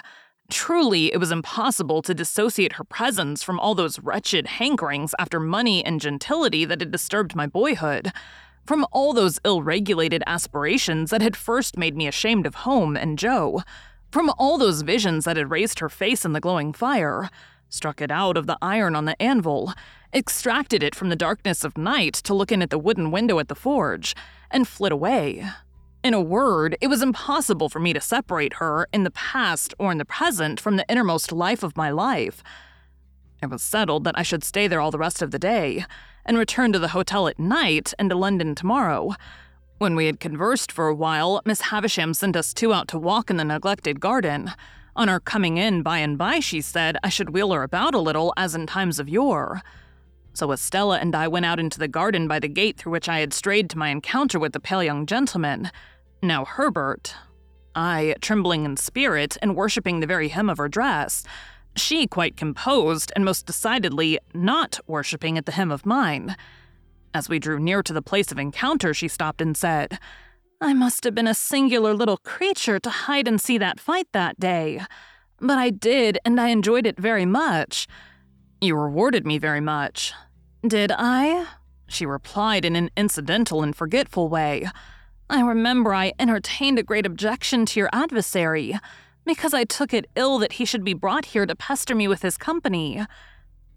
Truly, 0.49 1.13
it 1.13 1.19
was 1.19 1.31
impossible 1.31 2.01
to 2.01 2.13
dissociate 2.13 2.73
her 2.73 2.83
presence 2.83 3.43
from 3.43 3.59
all 3.59 3.75
those 3.75 3.99
wretched 3.99 4.45
hankerings 4.45 5.13
after 5.19 5.39
money 5.39 5.85
and 5.85 6.01
gentility 6.01 6.65
that 6.65 6.81
had 6.81 6.91
disturbed 6.91 7.35
my 7.35 7.47
boyhood, 7.47 8.11
from 8.65 8.85
all 8.91 9.13
those 9.13 9.39
ill 9.45 9.61
regulated 9.61 10.23
aspirations 10.27 11.09
that 11.11 11.21
had 11.21 11.37
first 11.37 11.77
made 11.77 11.95
me 11.95 12.07
ashamed 12.07 12.45
of 12.45 12.55
home 12.55 12.97
and 12.97 13.17
Joe, 13.17 13.61
from 14.11 14.31
all 14.37 14.57
those 14.57 14.81
visions 14.81 15.25
that 15.25 15.37
had 15.37 15.51
raised 15.51 15.79
her 15.79 15.89
face 15.89 16.25
in 16.25 16.33
the 16.33 16.39
glowing 16.39 16.73
fire, 16.73 17.29
struck 17.69 18.01
it 18.01 18.11
out 18.11 18.37
of 18.37 18.47
the 18.47 18.57
iron 18.61 18.95
on 18.95 19.05
the 19.05 19.21
anvil, 19.21 19.73
extracted 20.13 20.83
it 20.83 20.95
from 20.95 21.09
the 21.09 21.15
darkness 21.15 21.63
of 21.63 21.77
night 21.77 22.13
to 22.13 22.33
look 22.33 22.51
in 22.51 22.61
at 22.61 22.69
the 22.69 22.79
wooden 22.79 23.11
window 23.11 23.39
at 23.39 23.47
the 23.47 23.55
forge, 23.55 24.15
and 24.49 24.67
flit 24.67 24.91
away. 24.91 25.45
In 26.03 26.13
a 26.13 26.21
word, 26.21 26.77
it 26.79 26.87
was 26.87 27.01
impossible 27.01 27.69
for 27.69 27.79
me 27.79 27.91
to 27.91 27.99
separate 27.99 28.53
her 28.53 28.87
in 28.93 29.03
the 29.03 29.11
past 29.11 29.73
or 29.77 29.91
in 29.91 29.97
the 29.97 30.05
present 30.05 30.59
from 30.59 30.77
the 30.77 30.85
innermost 30.87 31.31
life 31.31 31.63
of 31.63 31.75
my 31.75 31.89
life. 31.89 32.43
It 33.41 33.49
was 33.49 33.61
settled 33.61 34.03
that 34.05 34.17
I 34.17 34.23
should 34.23 34.43
stay 34.43 34.67
there 34.67 34.79
all 34.79 34.91
the 34.91 34.97
rest 34.97 35.21
of 35.21 35.31
the 35.31 35.39
day, 35.39 35.85
and 36.25 36.37
return 36.37 36.73
to 36.73 36.79
the 36.79 36.89
hotel 36.89 37.27
at 37.27 37.39
night 37.39 37.93
and 37.97 38.09
to 38.09 38.15
London 38.15 38.55
tomorrow. 38.55 39.15
When 39.79 39.95
we 39.95 40.07
had 40.07 40.19
conversed 40.19 40.71
for 40.71 40.87
a 40.87 40.95
while, 40.95 41.41
Miss 41.45 41.61
Havisham 41.61 42.13
sent 42.13 42.35
us 42.35 42.53
two 42.53 42.73
out 42.73 42.87
to 42.89 42.99
walk 42.99 43.29
in 43.29 43.37
the 43.37 43.43
neglected 43.45 43.99
garden. 43.99 44.51
On 44.97 45.09
our 45.09 45.19
coming 45.19 45.57
in 45.57 45.83
by 45.83 45.99
and 45.99 46.17
by, 46.17 46.39
she 46.39 46.59
said 46.59 46.97
I 47.03 47.09
should 47.09 47.29
wheel 47.29 47.53
her 47.53 47.61
about 47.61 47.93
a 47.93 47.99
little 47.99 48.33
as 48.35 48.55
in 48.55 48.65
times 48.65 48.97
of 48.97 49.07
yore. 49.07 49.61
So 50.33 50.51
Estella 50.51 50.97
and 50.97 51.13
I 51.13 51.27
went 51.27 51.45
out 51.45 51.59
into 51.59 51.77
the 51.77 51.87
garden 51.87 52.27
by 52.27 52.39
the 52.39 52.47
gate 52.47 52.77
through 52.77 52.93
which 52.93 53.07
I 53.07 53.19
had 53.19 53.31
strayed 53.31 53.69
to 53.69 53.77
my 53.77 53.89
encounter 53.89 54.39
with 54.39 54.53
the 54.53 54.59
pale 54.59 54.83
young 54.83 55.05
gentleman, 55.05 55.69
now 56.23 56.45
Herbert. 56.45 57.13
I, 57.75 58.15
trembling 58.21 58.65
in 58.65 58.75
spirit 58.75 59.37
and 59.39 59.55
worshipping 59.55 59.99
the 59.99 60.07
very 60.07 60.29
hem 60.29 60.49
of 60.49 60.57
her 60.57 60.67
dress, 60.67 61.23
she 61.75 62.07
quite 62.07 62.35
composed 62.35 63.11
and 63.15 63.23
most 63.23 63.45
decidedly 63.45 64.17
not 64.33 64.79
worshipping 64.87 65.37
at 65.37 65.45
the 65.45 65.51
hem 65.51 65.69
of 65.71 65.85
mine. 65.85 66.35
As 67.13 67.29
we 67.29 67.37
drew 67.37 67.59
near 67.59 67.83
to 67.83 67.93
the 67.93 68.01
place 68.01 68.31
of 68.31 68.39
encounter, 68.39 68.95
she 68.95 69.07
stopped 69.07 69.41
and 69.41 69.55
said, 69.55 69.99
I 70.59 70.73
must 70.73 71.03
have 71.03 71.13
been 71.13 71.27
a 71.27 71.35
singular 71.35 71.93
little 71.93 72.17
creature 72.17 72.79
to 72.79 72.89
hide 72.89 73.27
and 73.27 73.39
see 73.39 73.59
that 73.59 73.79
fight 73.79 74.07
that 74.13 74.39
day. 74.39 74.81
But 75.39 75.59
I 75.59 75.69
did, 75.69 76.17
and 76.25 76.41
I 76.41 76.47
enjoyed 76.47 76.87
it 76.87 76.99
very 76.99 77.25
much. 77.25 77.87
You 78.59 78.75
rewarded 78.75 79.25
me 79.25 79.37
very 79.37 79.61
much. 79.61 80.13
Did 80.65 80.91
I? 80.91 81.45
She 81.87 82.07
replied 82.07 82.65
in 82.65 82.75
an 82.75 82.89
incidental 82.97 83.61
and 83.61 83.75
forgetful 83.75 84.29
way. 84.29 84.67
I 85.29 85.41
remember 85.41 85.93
I 85.93 86.13
entertained 86.17 86.79
a 86.79 86.83
great 86.83 87.05
objection 87.05 87.67
to 87.67 87.79
your 87.79 87.89
adversary, 87.93 88.79
because 89.25 89.53
I 89.53 89.63
took 89.63 89.93
it 89.93 90.07
ill 90.15 90.39
that 90.39 90.53
he 90.53 90.65
should 90.65 90.83
be 90.83 90.93
brought 90.93 91.25
here 91.25 91.45
to 91.45 91.55
pester 91.55 91.93
me 91.93 92.07
with 92.07 92.23
his 92.23 92.37
company. 92.37 93.05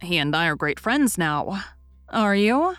He 0.00 0.16
and 0.16 0.34
I 0.34 0.46
are 0.46 0.56
great 0.56 0.80
friends 0.80 1.18
now. 1.18 1.62
Are 2.08 2.34
you? 2.34 2.76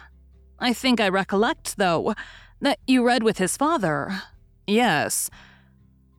I 0.58 0.74
think 0.74 1.00
I 1.00 1.10
recollect, 1.10 1.77
though, 1.77 2.15
that 2.61 2.79
you 2.87 3.05
read 3.05 3.23
with 3.23 3.37
his 3.37 3.57
father. 3.57 4.21
Yes. 4.67 5.29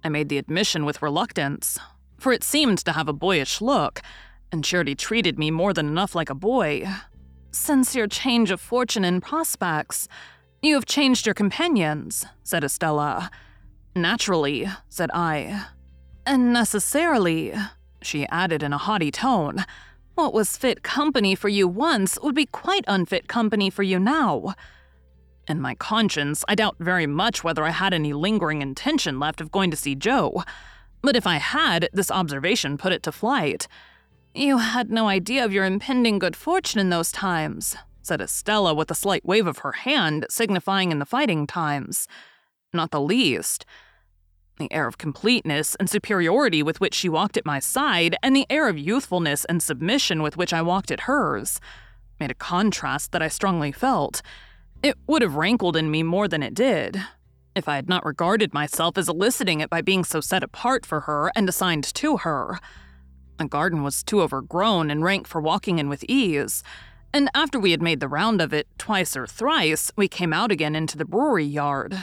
I 0.04 0.08
made 0.08 0.28
the 0.28 0.38
admission 0.38 0.84
with 0.84 1.00
reluctance, 1.00 1.78
for 2.18 2.32
it 2.32 2.44
seemed 2.44 2.78
to 2.78 2.92
have 2.92 3.08
a 3.08 3.12
boyish 3.12 3.60
look, 3.60 4.02
and 4.50 4.64
Charity 4.64 4.94
treated 4.94 5.38
me 5.38 5.50
more 5.50 5.72
than 5.72 5.86
enough 5.86 6.14
like 6.14 6.28
a 6.28 6.34
boy. 6.34 6.86
Since 7.52 7.94
your 7.94 8.08
change 8.08 8.50
of 8.50 8.60
fortune 8.60 9.04
and 9.04 9.22
prospects, 9.22 10.08
you 10.60 10.74
have 10.74 10.86
changed 10.86 11.26
your 11.26 11.34
companions, 11.34 12.26
said 12.42 12.64
Estella. 12.64 13.30
Naturally, 13.94 14.68
said 14.88 15.10
I. 15.12 15.66
And 16.26 16.52
necessarily, 16.52 17.52
she 18.00 18.26
added 18.28 18.62
in 18.62 18.72
a 18.72 18.78
haughty 18.78 19.10
tone. 19.10 19.64
What 20.14 20.34
was 20.34 20.56
fit 20.56 20.82
company 20.82 21.34
for 21.34 21.48
you 21.48 21.66
once 21.66 22.18
would 22.22 22.34
be 22.34 22.46
quite 22.46 22.84
unfit 22.86 23.28
company 23.28 23.70
for 23.70 23.82
you 23.82 23.98
now. 23.98 24.54
In 25.48 25.60
my 25.60 25.74
conscience, 25.74 26.44
I 26.46 26.54
doubt 26.54 26.76
very 26.78 27.06
much 27.06 27.42
whether 27.42 27.64
I 27.64 27.70
had 27.70 27.92
any 27.92 28.12
lingering 28.12 28.62
intention 28.62 29.18
left 29.18 29.40
of 29.40 29.50
going 29.50 29.70
to 29.72 29.76
see 29.76 29.94
Joe. 29.94 30.44
But 31.02 31.16
if 31.16 31.26
I 31.26 31.36
had, 31.36 31.88
this 31.92 32.10
observation 32.10 32.78
put 32.78 32.92
it 32.92 33.02
to 33.02 33.12
flight. 33.12 33.66
You 34.34 34.58
had 34.58 34.90
no 34.90 35.08
idea 35.08 35.44
of 35.44 35.52
your 35.52 35.64
impending 35.64 36.18
good 36.18 36.36
fortune 36.36 36.80
in 36.80 36.90
those 36.90 37.10
times, 37.10 37.76
said 38.02 38.20
Estella 38.20 38.72
with 38.72 38.90
a 38.90 38.94
slight 38.94 39.24
wave 39.24 39.46
of 39.46 39.58
her 39.58 39.72
hand, 39.72 40.26
signifying 40.30 40.92
in 40.92 41.00
the 41.00 41.04
fighting 41.04 41.46
times. 41.46 42.06
Not 42.72 42.92
the 42.92 43.00
least. 43.00 43.66
The 44.58 44.72
air 44.72 44.86
of 44.86 44.96
completeness 44.96 45.74
and 45.74 45.90
superiority 45.90 46.62
with 46.62 46.80
which 46.80 46.94
she 46.94 47.08
walked 47.08 47.36
at 47.36 47.44
my 47.44 47.58
side, 47.58 48.16
and 48.22 48.36
the 48.36 48.46
air 48.48 48.68
of 48.68 48.78
youthfulness 48.78 49.44
and 49.46 49.60
submission 49.62 50.22
with 50.22 50.36
which 50.36 50.52
I 50.52 50.62
walked 50.62 50.92
at 50.92 51.00
hers, 51.00 51.60
made 52.20 52.30
a 52.30 52.34
contrast 52.34 53.10
that 53.10 53.22
I 53.22 53.28
strongly 53.28 53.72
felt. 53.72 54.22
It 54.82 54.98
would 55.06 55.22
have 55.22 55.36
rankled 55.36 55.76
in 55.76 55.92
me 55.92 56.02
more 56.02 56.26
than 56.26 56.42
it 56.42 56.54
did, 56.54 57.00
if 57.54 57.68
I 57.68 57.76
had 57.76 57.88
not 57.88 58.04
regarded 58.04 58.52
myself 58.52 58.98
as 58.98 59.08
eliciting 59.08 59.60
it 59.60 59.70
by 59.70 59.80
being 59.80 60.02
so 60.02 60.20
set 60.20 60.42
apart 60.42 60.84
for 60.84 61.00
her 61.02 61.30
and 61.36 61.48
assigned 61.48 61.84
to 61.94 62.16
her. 62.18 62.58
The 63.38 63.46
garden 63.46 63.84
was 63.84 64.02
too 64.02 64.20
overgrown 64.20 64.90
and 64.90 65.04
rank 65.04 65.28
for 65.28 65.40
walking 65.40 65.78
in 65.78 65.88
with 65.88 66.04
ease, 66.08 66.64
and 67.14 67.30
after 67.32 67.60
we 67.60 67.70
had 67.70 67.82
made 67.82 68.00
the 68.00 68.08
round 68.08 68.40
of 68.40 68.52
it 68.52 68.66
twice 68.76 69.16
or 69.16 69.26
thrice, 69.26 69.92
we 69.96 70.08
came 70.08 70.32
out 70.32 70.50
again 70.50 70.74
into 70.74 70.98
the 70.98 71.04
brewery 71.04 71.44
yard. 71.44 71.96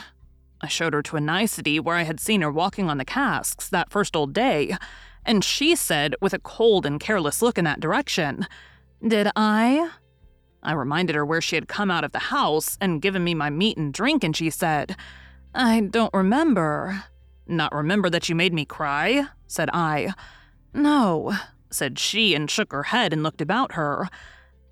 I 0.62 0.68
showed 0.68 0.94
her 0.94 1.02
to 1.04 1.18
a 1.18 1.22
nicety 1.22 1.82
where 1.82 1.96
I 1.96 2.04
had 2.04 2.20
seen 2.22 2.42
her 2.42 2.52
walking 2.52 2.90
on 2.90 2.98
the 2.98 3.06
casks 3.06 3.68
that 3.70 3.92
first 3.92 4.16
old 4.16 4.34
day, 4.34 4.78
and 5.26 5.44
she 5.44 5.76
said, 5.76 6.16
with 6.22 6.34
a 6.34 6.40
cold 6.40 6.86
and 6.86 7.00
careless 7.00 7.42
look 7.42 7.58
in 7.58 7.66
that 7.66 7.82
direction, 7.82 8.48
Did 9.06 9.32
I? 9.36 9.90
I 10.62 10.74
reminded 10.74 11.16
her 11.16 11.26
where 11.26 11.42
she 11.42 11.56
had 11.56 11.68
come 11.68 11.90
out 11.90 12.04
of 12.04 12.12
the 12.12 12.20
house 12.20 12.78
and 12.82 13.02
given 13.02 13.24
me 13.24 13.34
my 13.34 13.50
meat 13.50 13.78
and 13.78 13.94
drink, 13.94 14.24
and 14.24 14.36
she 14.36 14.50
said, 14.50 14.96
I 15.54 15.82
don't 15.82 16.14
remember. 16.14 17.06
Not 17.48 17.74
remember 17.74 18.10
that 18.10 18.30
you 18.30 18.36
made 18.36 18.54
me 18.54 18.66
cry? 18.66 19.26
said 19.48 19.70
I. 19.74 20.14
No, 20.74 21.34
said 21.72 21.98
she, 21.98 22.36
and 22.36 22.50
shook 22.50 22.72
her 22.72 22.84
head 22.84 23.14
and 23.14 23.24
looked 23.24 23.42
about 23.42 23.74
her. 23.74 24.10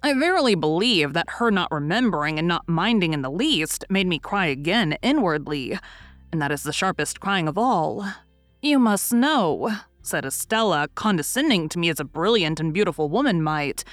I 0.03 0.13
verily 0.13 0.55
believe 0.55 1.13
that 1.13 1.29
her 1.31 1.49
not 1.49 1.71
remembering 1.71 2.37
and 2.37 2.47
not 2.47 2.67
minding 2.69 3.13
in 3.13 3.23
the 3.23 3.31
least 3.31 3.83
made 3.89 4.07
me 4.07 4.19
cry 4.19 4.45
again 4.45 4.97
inwardly, 5.01 5.79
and 6.31 6.41
that 6.41 6.51
is 6.51 6.63
the 6.63 6.73
sharpest 6.73 7.19
crying 7.19 7.47
of 7.47 7.57
all. 7.57 8.07
You 8.61 8.77
must 8.77 9.11
know, 9.11 9.71
said 10.03 10.25
Estella, 10.25 10.87
condescending 10.93 11.67
to 11.69 11.79
me 11.79 11.89
as 11.89 11.99
a 11.99 12.05
brilliant 12.05 12.59
and 12.59 12.73
beautiful 12.73 13.09
woman 13.09 13.41
might, 13.41 13.83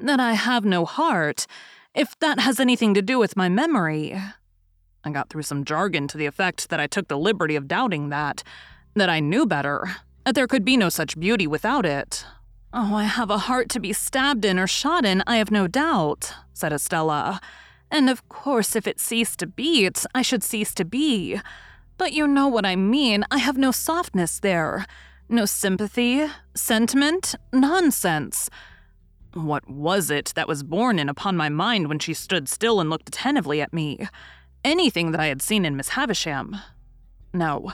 that 0.00 0.20
I 0.20 0.32
have 0.32 0.64
no 0.64 0.84
heart, 0.84 1.46
if 1.94 2.18
that 2.18 2.40
has 2.40 2.60
anything 2.60 2.94
to 2.94 3.02
do 3.02 3.18
with 3.18 3.36
my 3.36 3.48
memory. 3.48 4.20
I 5.04 5.10
got 5.10 5.28
through 5.28 5.42
some 5.42 5.64
jargon 5.64 6.08
to 6.08 6.18
the 6.18 6.26
effect 6.26 6.70
that 6.70 6.80
I 6.80 6.86
took 6.86 7.08
the 7.08 7.18
liberty 7.18 7.56
of 7.56 7.68
doubting 7.68 8.08
that, 8.08 8.42
that 8.94 9.10
I 9.10 9.20
knew 9.20 9.46
better, 9.46 9.96
that 10.24 10.34
there 10.34 10.46
could 10.46 10.64
be 10.64 10.76
no 10.76 10.88
such 10.88 11.18
beauty 11.18 11.46
without 11.46 11.84
it, 11.84 12.24
Oh, 12.76 12.96
I 12.96 13.04
have 13.04 13.30
a 13.30 13.38
heart 13.38 13.68
to 13.68 13.78
be 13.78 13.92
stabbed 13.92 14.44
in 14.44 14.58
or 14.58 14.66
shot 14.66 15.04
in, 15.04 15.22
I 15.28 15.36
have 15.36 15.52
no 15.52 15.68
doubt, 15.68 16.34
said 16.52 16.72
Estella. 16.72 17.40
And 17.88 18.10
of 18.10 18.28
course, 18.28 18.74
if 18.74 18.88
it 18.88 18.98
ceased 18.98 19.38
to 19.38 19.46
beat, 19.46 20.04
I 20.12 20.22
should 20.22 20.42
cease 20.42 20.74
to 20.74 20.84
be. 20.84 21.40
But 21.98 22.12
you 22.12 22.26
know 22.26 22.48
what 22.48 22.66
I 22.66 22.74
mean. 22.74 23.24
I 23.30 23.38
have 23.38 23.56
no 23.56 23.70
softness 23.70 24.40
there. 24.40 24.86
No 25.28 25.44
sympathy, 25.44 26.26
sentiment, 26.56 27.36
nonsense. 27.52 28.50
What 29.34 29.68
was 29.68 30.10
it 30.10 30.32
that 30.36 30.46
was 30.46 30.62
borne 30.62 31.00
in 31.00 31.08
upon 31.08 31.36
my 31.36 31.48
mind 31.48 31.88
when 31.88 31.98
she 31.98 32.14
stood 32.14 32.48
still 32.48 32.80
and 32.80 32.88
looked 32.88 33.08
attentively 33.08 33.60
at 33.60 33.72
me? 33.72 34.06
Anything 34.64 35.10
that 35.10 35.20
I 35.20 35.26
had 35.26 35.42
seen 35.42 35.64
in 35.64 35.76
Miss 35.76 35.90
Havisham? 35.90 36.56
No. 37.32 37.72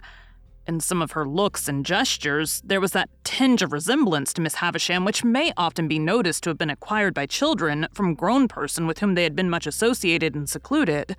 In 0.66 0.80
some 0.80 1.02
of 1.02 1.12
her 1.12 1.28
looks 1.28 1.68
and 1.68 1.84
gestures, 1.84 2.62
there 2.64 2.80
was 2.80 2.92
that 2.92 3.10
tinge 3.24 3.60
of 3.60 3.74
resemblance 3.74 4.32
to 4.32 4.40
Miss 4.40 4.54
Havisham 4.54 5.04
which 5.04 5.22
may 5.22 5.52
often 5.58 5.86
be 5.86 5.98
noticed 5.98 6.44
to 6.44 6.50
have 6.50 6.56
been 6.56 6.70
acquired 6.70 7.12
by 7.12 7.26
children 7.26 7.86
from 7.92 8.14
grown 8.14 8.48
person 8.48 8.86
with 8.86 9.00
whom 9.00 9.14
they 9.14 9.24
had 9.24 9.36
been 9.36 9.50
much 9.50 9.66
associated 9.66 10.34
and 10.34 10.48
secluded, 10.48 11.14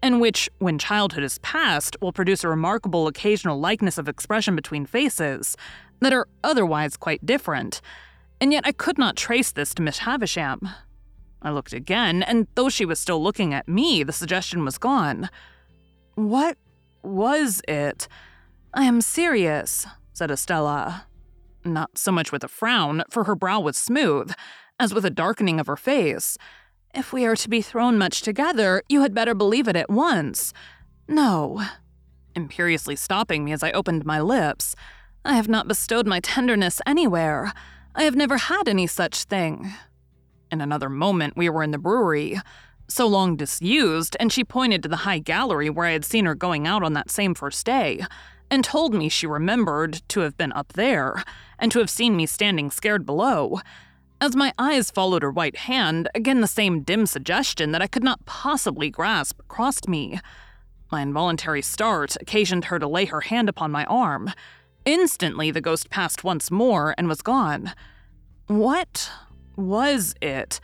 and 0.00 0.20
which, 0.20 0.48
when 0.58 0.78
childhood 0.78 1.24
is 1.24 1.38
past, 1.38 1.96
will 2.00 2.12
produce 2.12 2.44
a 2.44 2.48
remarkable 2.48 3.08
occasional 3.08 3.58
likeness 3.58 3.98
of 3.98 4.08
expression 4.08 4.54
between 4.54 4.86
faces 4.86 5.56
that 6.00 6.12
are 6.12 6.28
otherwise 6.44 6.96
quite 6.96 7.26
different 7.26 7.80
and 8.42 8.52
yet 8.52 8.66
I 8.66 8.72
could 8.72 8.98
not 8.98 9.14
trace 9.14 9.52
this 9.52 9.72
to 9.74 9.82
Miss 9.82 9.98
Havisham. 9.98 10.68
I 11.42 11.52
looked 11.52 11.72
again, 11.72 12.24
and 12.24 12.48
though 12.56 12.68
she 12.68 12.84
was 12.84 12.98
still 12.98 13.22
looking 13.22 13.54
at 13.54 13.68
me, 13.68 14.02
the 14.02 14.12
suggestion 14.12 14.64
was 14.64 14.78
gone. 14.78 15.30
What 16.16 16.58
was 17.04 17.62
it? 17.68 18.08
I 18.74 18.82
am 18.82 19.00
serious, 19.00 19.86
said 20.12 20.32
Estella. 20.32 21.06
Not 21.64 21.96
so 21.96 22.10
much 22.10 22.32
with 22.32 22.42
a 22.42 22.48
frown, 22.48 23.04
for 23.10 23.24
her 23.24 23.36
brow 23.36 23.60
was 23.60 23.76
smooth, 23.76 24.32
as 24.80 24.92
with 24.92 25.04
a 25.04 25.10
darkening 25.10 25.60
of 25.60 25.68
her 25.68 25.76
face. 25.76 26.36
If 26.92 27.12
we 27.12 27.24
are 27.24 27.36
to 27.36 27.48
be 27.48 27.62
thrown 27.62 27.96
much 27.96 28.22
together, 28.22 28.82
you 28.88 29.02
had 29.02 29.14
better 29.14 29.36
believe 29.36 29.68
it 29.68 29.76
at 29.76 29.88
once. 29.88 30.52
No. 31.06 31.62
Imperiously 32.34 32.96
stopping 32.96 33.44
me 33.44 33.52
as 33.52 33.62
I 33.62 33.70
opened 33.70 34.04
my 34.04 34.20
lips. 34.20 34.74
I 35.24 35.34
have 35.34 35.48
not 35.48 35.68
bestowed 35.68 36.08
my 36.08 36.18
tenderness 36.18 36.80
anywhere. 36.84 37.52
I 37.94 38.04
have 38.04 38.16
never 38.16 38.38
had 38.38 38.68
any 38.68 38.86
such 38.86 39.24
thing. 39.24 39.72
In 40.50 40.60
another 40.60 40.88
moment, 40.88 41.36
we 41.36 41.50
were 41.50 41.62
in 41.62 41.72
the 41.72 41.78
brewery, 41.78 42.40
so 42.88 43.06
long 43.06 43.36
disused, 43.36 44.16
and 44.18 44.32
she 44.32 44.44
pointed 44.44 44.82
to 44.82 44.88
the 44.88 44.96
high 44.96 45.18
gallery 45.18 45.68
where 45.68 45.86
I 45.86 45.92
had 45.92 46.04
seen 46.04 46.24
her 46.24 46.34
going 46.34 46.66
out 46.66 46.82
on 46.82 46.94
that 46.94 47.10
same 47.10 47.34
first 47.34 47.66
day, 47.66 48.04
and 48.50 48.64
told 48.64 48.94
me 48.94 49.08
she 49.08 49.26
remembered 49.26 50.02
to 50.08 50.20
have 50.20 50.36
been 50.36 50.52
up 50.52 50.72
there, 50.72 51.22
and 51.58 51.70
to 51.72 51.78
have 51.80 51.90
seen 51.90 52.16
me 52.16 52.24
standing 52.26 52.70
scared 52.70 53.04
below. 53.04 53.60
As 54.22 54.36
my 54.36 54.52
eyes 54.58 54.90
followed 54.90 55.22
her 55.22 55.30
white 55.30 55.56
hand, 55.56 56.08
again 56.14 56.40
the 56.40 56.46
same 56.46 56.82
dim 56.82 57.06
suggestion 57.06 57.72
that 57.72 57.82
I 57.82 57.86
could 57.86 58.04
not 58.04 58.24
possibly 58.24 58.88
grasp 58.88 59.40
crossed 59.48 59.88
me. 59.88 60.18
My 60.90 61.02
involuntary 61.02 61.62
start 61.62 62.16
occasioned 62.20 62.66
her 62.66 62.78
to 62.78 62.86
lay 62.86 63.06
her 63.06 63.22
hand 63.22 63.48
upon 63.48 63.70
my 63.70 63.84
arm. 63.84 64.30
Instantly, 64.84 65.50
the 65.50 65.60
ghost 65.60 65.90
passed 65.90 66.24
once 66.24 66.50
more 66.50 66.94
and 66.98 67.08
was 67.08 67.22
gone. 67.22 67.72
What 68.46 69.10
was 69.56 70.14
it? 70.20 70.60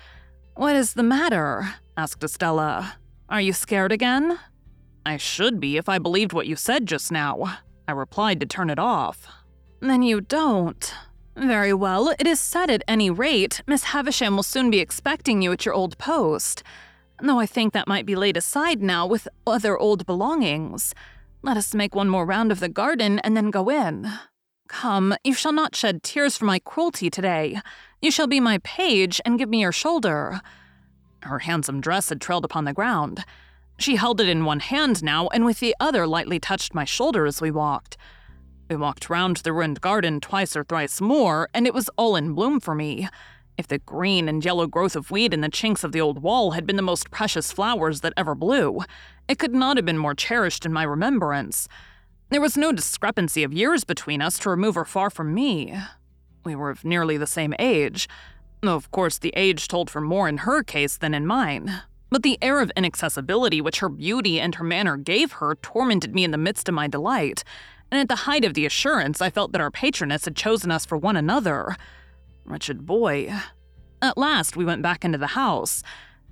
What 0.55 0.75
is 0.75 0.95
the 0.95 1.03
matter? 1.03 1.75
asked 1.97 2.25
Estella. 2.25 2.97
Are 3.29 3.41
you 3.41 3.53
scared 3.53 3.93
again? 3.93 4.39
I 5.07 5.17
should 5.17 5.61
be 5.61 5.77
if 5.77 5.89
I 5.89 5.99
believed 5.99 6.33
what 6.33 6.47
you 6.47 6.57
said 6.57 6.87
just 6.87 7.13
now. 7.13 7.59
I 7.87 7.93
replied 7.93 8.41
to 8.41 8.47
turn 8.47 8.71
it 8.71 8.79
off. 8.79 9.27
Then 9.81 10.03
you 10.03 10.21
don't. 10.21 10.93
Very 11.37 11.73
well, 11.73 12.09
it 12.19 12.27
is 12.27 12.41
said 12.41 12.69
at 12.69 12.83
any 12.89 13.11
rate, 13.11 13.63
Miss 13.67 13.85
Havisham 13.85 14.35
will 14.35 14.43
soon 14.43 14.71
be 14.71 14.81
expecting 14.81 15.41
you 15.41 15.53
at 15.53 15.65
your 15.65 15.75
old 15.75 15.97
post. 15.97 16.65
Though 17.23 17.39
I 17.39 17.47
think 17.47 17.73
that 17.73 17.87
might 17.87 18.07
be 18.07 18.17
laid 18.17 18.37
aside 18.37 18.83
now 18.83 19.07
with 19.07 19.29
other 19.47 19.79
old 19.79 20.05
belongings. 20.05 20.95
Let 21.43 21.57
us 21.57 21.75
make 21.75 21.95
one 21.95 22.09
more 22.09 22.27
round 22.27 22.51
of 22.51 22.61
the 22.61 22.69
garden 22.69 23.21
and 23.21 23.37
then 23.37 23.51
go 23.51 23.69
in. 23.69 24.11
Come, 24.69 25.15
you 25.23 25.35
shall 25.35 25.53
not 25.53 25.77
shed 25.77 26.03
tears 26.03 26.37
for 26.37 26.45
my 26.45 26.59
cruelty 26.59 27.11
today. 27.11 27.61
You 28.03 28.11
shall 28.11 28.27
be 28.27 28.41
my 28.41 28.59
page 28.59 29.21
and 29.25 29.39
give 29.39 29.49
me 29.49 29.61
your 29.61 29.73
shoulder. 29.73 30.41
Her 31.23 31.39
handsome 31.41 31.81
dress 31.81 32.09
had 32.09 32.21
trailed 32.21 32.45
upon 32.45 32.65
the 32.65 32.73
ground. 32.73 33.25
She 33.79 33.97
held 33.97 34.21
it 34.21 34.29
in 34.29 34.45
one 34.45 34.61
hand 34.61 35.03
now, 35.03 35.29
and 35.29 35.45
with 35.45 35.61
the 35.61 35.75
other 35.79 36.07
lightly 36.07 36.41
touched 36.41 36.75
my 36.75 36.85
shoulder 36.85 37.25
as 37.25 37.41
we 37.41 37.53
walked. 37.53 37.97
We 38.69 38.77
walked 38.77 39.09
round 39.09 39.39
the 39.39 39.53
ruined 39.53 39.81
garden 39.81 40.21
twice 40.21 40.57
or 40.57 40.65
thrice 40.65 41.01
more, 41.01 41.49
and 41.55 41.67
it 41.67 41.73
was 41.73 41.89
all 41.97 42.17
in 42.17 42.35
bloom 42.35 42.59
for 42.59 42.75
me. 42.75 43.09
If 43.59 43.67
the 43.67 43.79
green 43.79 44.29
and 44.29 44.45
yellow 44.45 44.69
growth 44.69 44.95
of 44.95 45.11
weed 45.11 45.35
in 45.35 45.41
the 45.41 45.51
chinks 45.51 45.83
of 45.83 45.91
the 45.91 46.01
old 46.01 46.23
wall 46.23 46.53
had 46.53 46.65
been 46.65 46.77
the 46.77 46.83
most 46.83 47.11
precious 47.11 47.51
flowers 47.51 48.03
that 48.03 48.15
ever 48.17 48.37
blew, 48.37 48.83
it 49.27 49.41
could 49.41 49.53
not 49.53 49.77
have 49.77 49.85
been 49.85 49.99
more 49.99 50.15
cherished 50.15 50.65
in 50.65 50.73
my 50.73 50.85
remembrance. 50.85 51.67
There 52.31 52.41
was 52.41 52.57
no 52.57 52.71
discrepancy 52.71 53.43
of 53.43 53.53
years 53.53 53.83
between 53.83 54.23
us 54.23 54.39
to 54.39 54.51
remove 54.51 54.77
her 54.77 54.85
far 54.85 55.11
from 55.11 55.35
me. 55.35 55.77
We 56.45 56.55
were 56.55 56.71
of 56.71 56.85
nearly 56.85 57.17
the 57.17 57.27
same 57.27 57.53
age, 57.59 58.09
of 58.63 58.91
course 58.93 59.19
the 59.19 59.35
age 59.35 59.67
told 59.67 59.91
for 59.91 60.01
more 60.01 60.29
in 60.29 60.39
her 60.39 60.63
case 60.63 60.97
than 60.97 61.13
in 61.13 61.27
mine. 61.27 61.83
But 62.11 62.23
the 62.23 62.39
air 62.41 62.61
of 62.61 62.71
inaccessibility 62.77 63.61
which 63.61 63.81
her 63.81 63.89
beauty 63.89 64.39
and 64.39 64.55
her 64.55 64.65
manner 64.65 64.97
gave 64.97 65.33
her 65.33 65.57
tormented 65.57 66.15
me 66.15 66.23
in 66.23 66.31
the 66.31 66.39
midst 66.39 66.69
of 66.69 66.77
my 66.77 66.87
delight, 66.87 67.43
and 67.91 68.01
at 68.01 68.09
the 68.09 68.23
height 68.25 68.45
of 68.45 68.55
the 68.55 68.67
assurance 68.67 69.21
I 69.21 69.31
felt 69.31 69.51
that 69.51 69.61
our 69.61 69.71
patroness 69.73 70.27
had 70.27 70.37
chosen 70.37 70.71
us 70.71 70.87
for 70.87 70.97
one 70.97 71.17
another. 71.17 71.77
Wretched 72.49 72.87
boy. 72.87 73.31
At 74.01 74.17
last 74.17 74.57
we 74.57 74.65
went 74.65 74.83
back 74.83 75.05
into 75.05 75.19
the 75.19 75.29
house, 75.29 75.83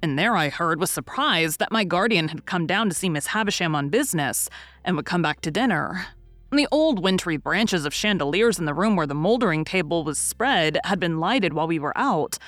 and 0.02 0.18
there 0.18 0.34
I 0.34 0.48
heard 0.48 0.80
with 0.80 0.88
surprise 0.88 1.58
that 1.58 1.70
my 1.70 1.84
guardian 1.84 2.28
had 2.28 2.46
come 2.46 2.66
down 2.66 2.88
to 2.88 2.94
see 2.94 3.10
Miss 3.10 3.28
Havisham 3.28 3.74
on 3.74 3.90
business 3.90 4.48
and 4.82 4.96
would 4.96 5.04
come 5.04 5.20
back 5.20 5.42
to 5.42 5.50
dinner. 5.50 6.06
The 6.50 6.68
old 6.72 7.02
wintry 7.02 7.36
branches 7.36 7.84
of 7.84 7.92
chandeliers 7.92 8.58
in 8.58 8.64
the 8.64 8.72
room 8.72 8.96
where 8.96 9.06
the 9.06 9.14
moldering 9.14 9.64
table 9.64 10.04
was 10.04 10.18
spread 10.18 10.78
had 10.84 10.98
been 10.98 11.20
lighted 11.20 11.52
while 11.52 11.66
we 11.66 11.78
were 11.78 11.96
out, 11.98 12.38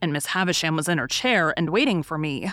and 0.00 0.12
Miss 0.12 0.26
Havisham 0.26 0.74
was 0.74 0.88
in 0.88 0.98
her 0.98 1.06
chair 1.06 1.54
and 1.56 1.70
waiting 1.70 2.02
for 2.02 2.18
me. 2.18 2.50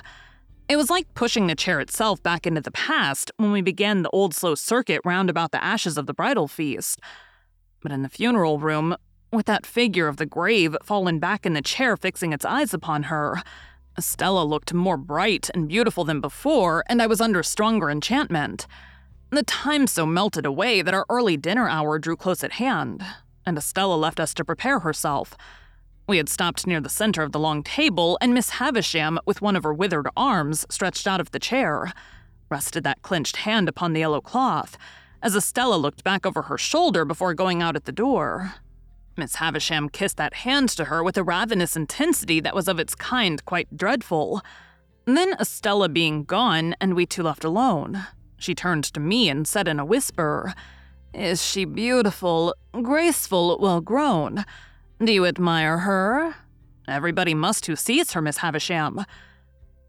It 0.67 0.75
was 0.75 0.91
like 0.91 1.12
pushing 1.15 1.47
the 1.47 1.55
chair 1.55 1.79
itself 1.79 2.21
back 2.21 2.45
into 2.45 2.62
the 2.62 2.69
past 2.69 3.32
when 3.38 3.51
we 3.51 3.62
began 3.62 4.03
the 4.03 4.10
old 4.12 4.36
slow 4.36 4.53
circuit 4.53 5.01
round 5.03 5.32
about 5.32 5.51
the 5.51 5.63
ashes 5.63 5.97
of 5.97 6.05
the 6.05 6.13
bridal 6.13 6.47
feast. 6.47 6.99
But 7.82 7.91
in 7.91 8.03
the 8.03 8.10
funeral 8.10 8.60
room, 8.60 8.95
with 9.31 9.45
that 9.45 9.65
figure 9.65 10.07
of 10.07 10.17
the 10.17 10.25
grave 10.25 10.75
fallen 10.83 11.19
back 11.19 11.45
in 11.45 11.53
the 11.53 11.61
chair 11.61 11.95
fixing 11.95 12.33
its 12.33 12.45
eyes 12.45 12.73
upon 12.73 13.03
her, 13.03 13.41
Estella 13.97 14.43
looked 14.43 14.73
more 14.73 14.97
bright 14.97 15.49
and 15.53 15.67
beautiful 15.67 16.05
than 16.05 16.21
before, 16.21 16.83
and 16.87 17.01
I 17.01 17.07
was 17.07 17.19
under 17.19 17.43
stronger 17.43 17.89
enchantment. 17.89 18.65
The 19.29 19.43
time 19.43 19.87
so 19.87 20.05
melted 20.05 20.45
away 20.45 20.81
that 20.81 20.93
our 20.93 21.05
early 21.09 21.37
dinner 21.37 21.67
hour 21.67 21.99
drew 21.99 22.15
close 22.15 22.43
at 22.43 22.53
hand, 22.53 23.03
and 23.45 23.57
Estella 23.57 23.95
left 23.95 24.19
us 24.19 24.33
to 24.35 24.45
prepare 24.45 24.79
herself. 24.79 25.35
We 26.07 26.17
had 26.17 26.29
stopped 26.29 26.65
near 26.65 26.81
the 26.81 26.89
center 26.89 27.21
of 27.21 27.33
the 27.33 27.39
long 27.39 27.61
table, 27.61 28.17
and 28.21 28.33
Miss 28.33 28.51
Havisham, 28.51 29.19
with 29.25 29.41
one 29.41 29.55
of 29.55 29.63
her 29.63 29.73
withered 29.73 30.07
arms 30.17 30.65
stretched 30.69 31.05
out 31.05 31.19
of 31.19 31.31
the 31.31 31.39
chair, 31.39 31.93
rested 32.49 32.83
that 32.85 33.01
clenched 33.03 33.37
hand 33.37 33.69
upon 33.69 33.93
the 33.93 33.99
yellow 33.99 34.21
cloth, 34.21 34.77
as 35.21 35.35
Estella 35.35 35.75
looked 35.75 36.03
back 36.03 36.25
over 36.25 36.43
her 36.43 36.57
shoulder 36.57 37.05
before 37.05 37.33
going 37.33 37.61
out 37.61 37.75
at 37.75 37.85
the 37.85 37.91
door. 37.91 38.55
Miss 39.19 39.36
Havisham 39.36 39.89
kissed 39.89 40.15
that 40.15 40.34
hand 40.34 40.69
to 40.69 40.86
her 40.86 41.03
with 41.03 41.17
a 41.17 41.23
ravenous 41.23 41.75
intensity 41.75 42.39
that 42.39 42.55
was 42.55 42.69
of 42.69 42.79
its 42.79 42.95
kind 42.95 43.43
quite 43.43 43.75
dreadful. 43.75 44.41
Then, 45.05 45.34
Estella 45.34 45.89
being 45.89 46.23
gone, 46.23 46.73
and 46.79 46.95
we 46.95 47.05
two 47.05 47.23
left 47.23 47.43
alone, 47.43 48.05
she 48.38 48.55
turned 48.55 48.86
to 48.86 48.99
me 49.01 49.27
and 49.29 49.45
said 49.45 49.67
in 49.67 49.77
a 49.77 49.86
whisper, 49.86 50.53
Is 51.13 51.45
she 51.45 51.65
beautiful, 51.65 52.55
graceful, 52.71 53.58
well 53.60 53.82
grown? 53.82 54.45
Do 55.03 55.12
you 55.12 55.25
admire 55.25 55.79
her? 55.79 56.36
Everybody 56.88 57.34
must 57.34 57.65
who 57.65 57.75
sees 57.75 58.13
her, 58.13 58.21
Miss 58.21 58.38
Havisham. 58.38 59.05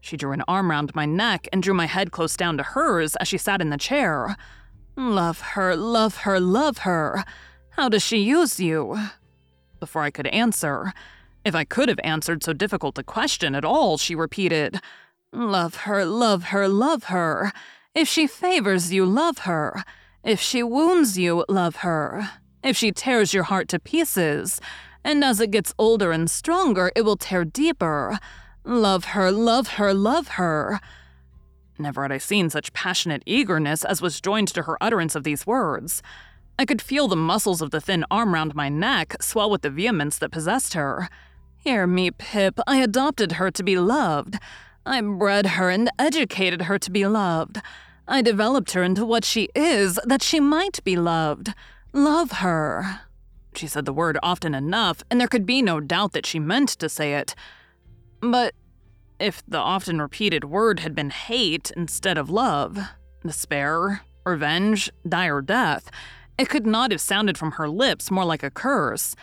She 0.01 0.17
drew 0.17 0.33
an 0.33 0.43
arm 0.47 0.69
round 0.69 0.93
my 0.93 1.05
neck 1.05 1.47
and 1.53 1.63
drew 1.63 1.73
my 1.73 1.85
head 1.85 2.11
close 2.11 2.35
down 2.35 2.57
to 2.57 2.63
hers 2.63 3.15
as 3.15 3.29
she 3.29 3.37
sat 3.37 3.61
in 3.61 3.69
the 3.69 3.77
chair. 3.77 4.35
Love 4.97 5.39
her, 5.39 5.75
love 5.77 6.17
her, 6.17 6.39
love 6.39 6.79
her. 6.79 7.23
How 7.71 7.87
does 7.87 8.03
she 8.03 8.17
use 8.17 8.59
you? 8.59 8.97
Before 9.81 10.03
I 10.03 10.11
could 10.11 10.27
answer, 10.27 10.93
if 11.43 11.55
I 11.55 11.63
could 11.63 11.89
have 11.89 11.99
answered 12.03 12.43
so 12.43 12.53
difficult 12.53 12.99
a 12.99 13.03
question 13.03 13.55
at 13.55 13.65
all, 13.65 13.97
she 13.97 14.13
repeated, 14.13 14.79
Love 15.33 15.75
her, 15.87 16.05
love 16.05 16.43
her, 16.45 16.67
love 16.67 17.05
her. 17.05 17.51
If 17.95 18.07
she 18.07 18.27
favors 18.27 18.93
you, 18.93 19.07
love 19.07 19.39
her. 19.39 19.83
If 20.23 20.39
she 20.39 20.61
wounds 20.61 21.17
you, 21.17 21.43
love 21.49 21.77
her. 21.77 22.29
If 22.63 22.77
she 22.77 22.91
tears 22.91 23.33
your 23.33 23.45
heart 23.45 23.67
to 23.69 23.79
pieces, 23.79 24.61
and 25.03 25.23
as 25.23 25.39
it 25.39 25.49
gets 25.49 25.73
older 25.79 26.11
and 26.11 26.29
stronger, 26.29 26.91
it 26.95 27.01
will 27.01 27.17
tear 27.17 27.43
deeper. 27.43 28.19
Love 28.63 29.05
her, 29.05 29.31
love 29.31 29.67
her, 29.79 29.95
love 29.95 30.27
her. 30.37 30.79
Never 31.79 32.03
had 32.03 32.11
I 32.11 32.19
seen 32.19 32.51
such 32.51 32.71
passionate 32.73 33.23
eagerness 33.25 33.83
as 33.83 33.99
was 33.99 34.21
joined 34.21 34.49
to 34.49 34.61
her 34.61 34.77
utterance 34.79 35.15
of 35.15 35.23
these 35.23 35.47
words. 35.47 36.03
I 36.57 36.65
could 36.65 36.81
feel 36.81 37.07
the 37.07 37.15
muscles 37.15 37.61
of 37.61 37.71
the 37.71 37.81
thin 37.81 38.05
arm 38.11 38.33
round 38.33 38.55
my 38.55 38.69
neck 38.69 39.21
swell 39.21 39.49
with 39.49 39.61
the 39.61 39.69
vehemence 39.69 40.17
that 40.19 40.31
possessed 40.31 40.73
her. 40.73 41.09
Hear 41.57 41.87
me, 41.87 42.11
Pip, 42.11 42.59
I 42.67 42.77
adopted 42.77 43.33
her 43.33 43.51
to 43.51 43.63
be 43.63 43.77
loved. 43.77 44.37
I 44.85 44.99
bred 45.01 45.45
her 45.45 45.69
and 45.69 45.89
educated 45.99 46.63
her 46.63 46.79
to 46.79 46.91
be 46.91 47.05
loved. 47.05 47.61
I 48.07 48.21
developed 48.21 48.71
her 48.71 48.83
into 48.83 49.05
what 49.05 49.23
she 49.23 49.49
is, 49.55 49.99
that 50.05 50.23
she 50.23 50.39
might 50.39 50.83
be 50.83 50.95
loved. 50.95 51.53
Love 51.93 52.31
her. 52.31 53.01
She 53.55 53.67
said 53.67 53.85
the 53.85 53.93
word 53.93 54.17
often 54.23 54.55
enough, 54.55 55.03
and 55.09 55.19
there 55.19 55.27
could 55.27 55.45
be 55.45 55.61
no 55.61 55.79
doubt 55.79 56.13
that 56.13 56.25
she 56.25 56.39
meant 56.39 56.69
to 56.69 56.89
say 56.89 57.13
it. 57.13 57.35
But 58.21 58.53
if 59.19 59.43
the 59.47 59.59
often 59.59 60.01
repeated 60.01 60.45
word 60.45 60.79
had 60.79 60.95
been 60.95 61.09
hate 61.09 61.71
instead 61.77 62.17
of 62.17 62.29
love, 62.29 62.79
despair, 63.25 64.01
revenge, 64.25 64.89
dire 65.07 65.41
death, 65.41 65.91
it 66.41 66.49
could 66.49 66.65
not 66.65 66.89
have 66.89 66.99
sounded 66.99 67.37
from 67.37 67.51
her 67.51 67.69
lips 67.69 68.09
more 68.09 68.25
like 68.25 68.41
a 68.41 68.49
curse. 68.49 69.15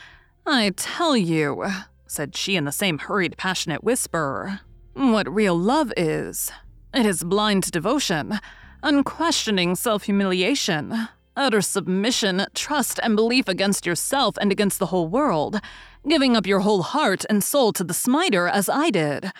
I 0.46 0.70
tell 0.76 1.16
you, 1.16 1.66
said 2.06 2.36
she 2.36 2.54
in 2.54 2.64
the 2.64 2.70
same 2.70 2.98
hurried, 2.98 3.36
passionate 3.36 3.82
whisper, 3.82 4.60
what 4.94 5.28
real 5.28 5.58
love 5.58 5.92
is. 5.96 6.52
It 6.94 7.04
is 7.04 7.24
blind 7.24 7.72
devotion, 7.72 8.38
unquestioning 8.84 9.74
self 9.74 10.04
humiliation, 10.04 11.08
utter 11.36 11.60
submission, 11.60 12.46
trust, 12.54 13.00
and 13.02 13.16
belief 13.16 13.48
against 13.48 13.84
yourself 13.84 14.36
and 14.40 14.52
against 14.52 14.78
the 14.78 14.86
whole 14.86 15.08
world, 15.08 15.60
giving 16.08 16.36
up 16.36 16.46
your 16.46 16.60
whole 16.60 16.82
heart 16.82 17.24
and 17.28 17.42
soul 17.42 17.72
to 17.72 17.82
the 17.82 17.94
smiter 17.94 18.46
as 18.46 18.68
I 18.68 18.90
did. 18.90 19.32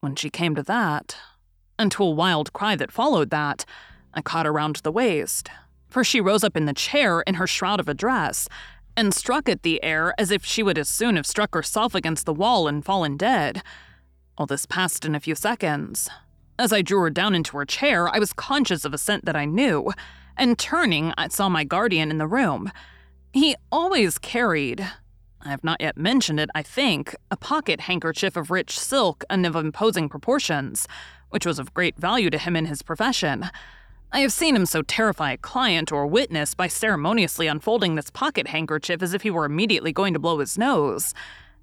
When 0.00 0.16
she 0.16 0.30
came 0.30 0.56
to 0.56 0.64
that, 0.64 1.16
and 1.78 1.92
to 1.92 2.02
a 2.02 2.10
wild 2.10 2.52
cry 2.52 2.74
that 2.74 2.90
followed 2.90 3.30
that, 3.30 3.64
I 4.14 4.20
caught 4.20 4.46
her 4.46 4.52
round 4.52 4.76
the 4.76 4.90
waist, 4.90 5.48
for 5.92 6.02
she 6.02 6.20
rose 6.20 6.42
up 6.42 6.56
in 6.56 6.64
the 6.64 6.72
chair 6.72 7.20
in 7.20 7.34
her 7.34 7.46
shroud 7.46 7.78
of 7.78 7.88
a 7.88 7.94
dress 7.94 8.48
and 8.96 9.14
struck 9.14 9.48
at 9.48 9.62
the 9.62 9.82
air 9.82 10.14
as 10.18 10.30
if 10.30 10.44
she 10.44 10.62
would 10.62 10.78
as 10.78 10.88
soon 10.88 11.16
have 11.16 11.26
struck 11.26 11.54
herself 11.54 11.94
against 11.94 12.26
the 12.26 12.34
wall 12.34 12.66
and 12.66 12.84
fallen 12.84 13.16
dead. 13.16 13.62
All 14.36 14.46
this 14.46 14.66
passed 14.66 15.04
in 15.04 15.14
a 15.14 15.20
few 15.20 15.34
seconds. 15.34 16.08
As 16.58 16.72
I 16.72 16.82
drew 16.82 17.00
her 17.00 17.10
down 17.10 17.34
into 17.34 17.56
her 17.56 17.64
chair, 17.64 18.08
I 18.08 18.18
was 18.18 18.32
conscious 18.32 18.84
of 18.84 18.94
a 18.94 18.98
scent 18.98 19.24
that 19.24 19.36
I 19.36 19.44
knew, 19.44 19.92
and 20.36 20.58
turning, 20.58 21.12
I 21.16 21.28
saw 21.28 21.48
my 21.48 21.64
guardian 21.64 22.10
in 22.10 22.18
the 22.18 22.26
room. 22.26 22.70
He 23.32 23.56
always 23.70 24.18
carried, 24.18 24.86
I 25.40 25.50
have 25.50 25.64
not 25.64 25.80
yet 25.80 25.96
mentioned 25.96 26.38
it, 26.38 26.50
I 26.54 26.62
think, 26.62 27.16
a 27.30 27.36
pocket 27.36 27.82
handkerchief 27.82 28.36
of 28.36 28.50
rich 28.50 28.78
silk 28.78 29.24
and 29.28 29.44
of 29.44 29.56
imposing 29.56 30.08
proportions, 30.08 30.86
which 31.30 31.46
was 31.46 31.58
of 31.58 31.74
great 31.74 31.96
value 31.96 32.30
to 32.30 32.38
him 32.38 32.54
in 32.56 32.66
his 32.66 32.82
profession. 32.82 33.50
I 34.14 34.20
have 34.20 34.32
seen 34.32 34.54
him 34.54 34.66
so 34.66 34.82
terrify 34.82 35.32
a 35.32 35.38
client 35.38 35.90
or 35.90 36.06
witness 36.06 36.52
by 36.52 36.66
ceremoniously 36.66 37.46
unfolding 37.46 37.94
this 37.94 38.10
pocket 38.10 38.48
handkerchief 38.48 39.02
as 39.02 39.14
if 39.14 39.22
he 39.22 39.30
were 39.30 39.46
immediately 39.46 39.90
going 39.90 40.12
to 40.12 40.18
blow 40.18 40.38
his 40.38 40.58
nose, 40.58 41.14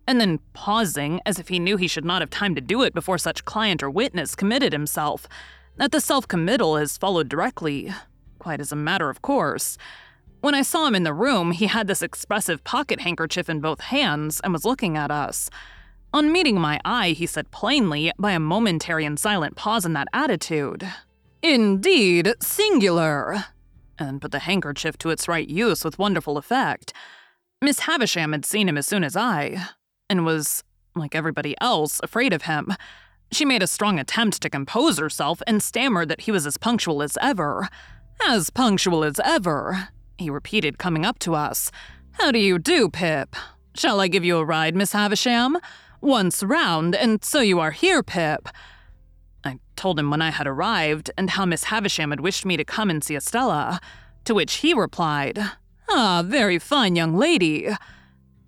and 0.07 0.19
then 0.19 0.39
pausing 0.53 1.21
as 1.27 1.37
if 1.37 1.49
he 1.49 1.59
knew 1.59 1.77
he 1.77 1.87
should 1.87 2.05
not 2.05 2.23
have 2.23 2.31
time 2.31 2.55
to 2.55 2.61
do 2.61 2.81
it 2.81 2.95
before 2.95 3.19
such 3.19 3.45
client 3.45 3.83
or 3.83 3.91
witness 3.91 4.33
committed 4.33 4.73
himself, 4.73 5.27
that 5.77 5.91
the 5.91 6.01
self 6.01 6.27
committal 6.27 6.75
is 6.75 6.97
followed 6.97 7.29
directly, 7.29 7.93
quite 8.39 8.59
as 8.59 8.71
a 8.71 8.75
matter 8.75 9.11
of 9.11 9.21
course. 9.21 9.77
When 10.41 10.55
I 10.55 10.63
saw 10.63 10.87
him 10.87 10.95
in 10.95 11.03
the 11.03 11.13
room, 11.13 11.51
he 11.51 11.67
had 11.67 11.85
this 11.85 12.01
expressive 12.01 12.63
pocket 12.63 13.01
handkerchief 13.01 13.47
in 13.47 13.59
both 13.59 13.81
hands 13.81 14.41
and 14.43 14.53
was 14.53 14.65
looking 14.65 14.97
at 14.97 15.11
us. 15.11 15.51
On 16.15 16.31
meeting 16.31 16.59
my 16.59 16.79
eye, 16.83 17.09
he 17.09 17.27
said 17.27 17.51
plainly, 17.51 18.11
by 18.17 18.31
a 18.31 18.39
momentary 18.39 19.05
and 19.05 19.19
silent 19.19 19.55
pause 19.55 19.85
in 19.85 19.93
that 19.93 20.07
attitude, 20.13 20.91
Indeed, 21.41 22.33
singular, 22.41 23.45
and 23.97 24.21
put 24.21 24.31
the 24.31 24.39
handkerchief 24.39 24.97
to 24.99 25.09
its 25.09 25.27
right 25.27 25.47
use 25.47 25.85
with 25.85 25.99
wonderful 25.99 26.37
effect. 26.37 26.93
Miss 27.61 27.79
Havisham 27.79 28.31
had 28.31 28.45
seen 28.45 28.69
him 28.69 28.77
as 28.77 28.87
soon 28.87 29.03
as 29.03 29.15
I, 29.15 29.69
and 30.09 30.25
was, 30.25 30.63
like 30.95 31.15
everybody 31.15 31.55
else, 31.61 31.99
afraid 32.03 32.33
of 32.33 32.43
him. 32.43 32.73
She 33.31 33.45
made 33.45 33.63
a 33.63 33.67
strong 33.67 33.99
attempt 33.99 34.41
to 34.41 34.49
compose 34.49 34.97
herself 34.97 35.41
and 35.45 35.61
stammered 35.61 36.09
that 36.09 36.21
he 36.21 36.31
was 36.31 36.45
as 36.47 36.57
punctual 36.57 37.01
as 37.01 37.17
ever. 37.21 37.69
As 38.27 38.49
punctual 38.49 39.03
as 39.03 39.19
ever, 39.23 39.89
he 40.17 40.29
repeated, 40.29 40.77
coming 40.77 41.05
up 41.05 41.19
to 41.19 41.35
us. 41.35 41.71
How 42.13 42.31
do 42.31 42.39
you 42.39 42.59
do, 42.59 42.89
Pip? 42.89 43.35
Shall 43.75 44.01
I 44.01 44.07
give 44.07 44.25
you 44.25 44.37
a 44.37 44.45
ride, 44.45 44.75
Miss 44.75 44.91
Havisham? 44.91 45.57
Once 46.01 46.43
round, 46.43 46.95
and 46.95 47.23
so 47.23 47.39
you 47.39 47.59
are 47.59 47.71
here, 47.71 48.03
Pip. 48.03 48.49
Told 49.79 49.97
him 49.97 50.11
when 50.11 50.21
I 50.21 50.31
had 50.31 50.45
arrived 50.45 51.09
and 51.17 51.29
how 51.29 51.45
Miss 51.45 51.63
Havisham 51.63 52.09
had 52.09 52.19
wished 52.19 52.45
me 52.45 52.57
to 52.57 52.65
come 52.65 52.89
and 52.89 53.01
see 53.01 53.15
Estella, 53.15 53.79
to 54.25 54.33
which 54.33 54.55
he 54.55 54.73
replied, 54.73 55.39
Ah, 55.89 56.21
very 56.25 56.59
fine 56.59 56.97
young 56.97 57.15
lady. 57.15 57.69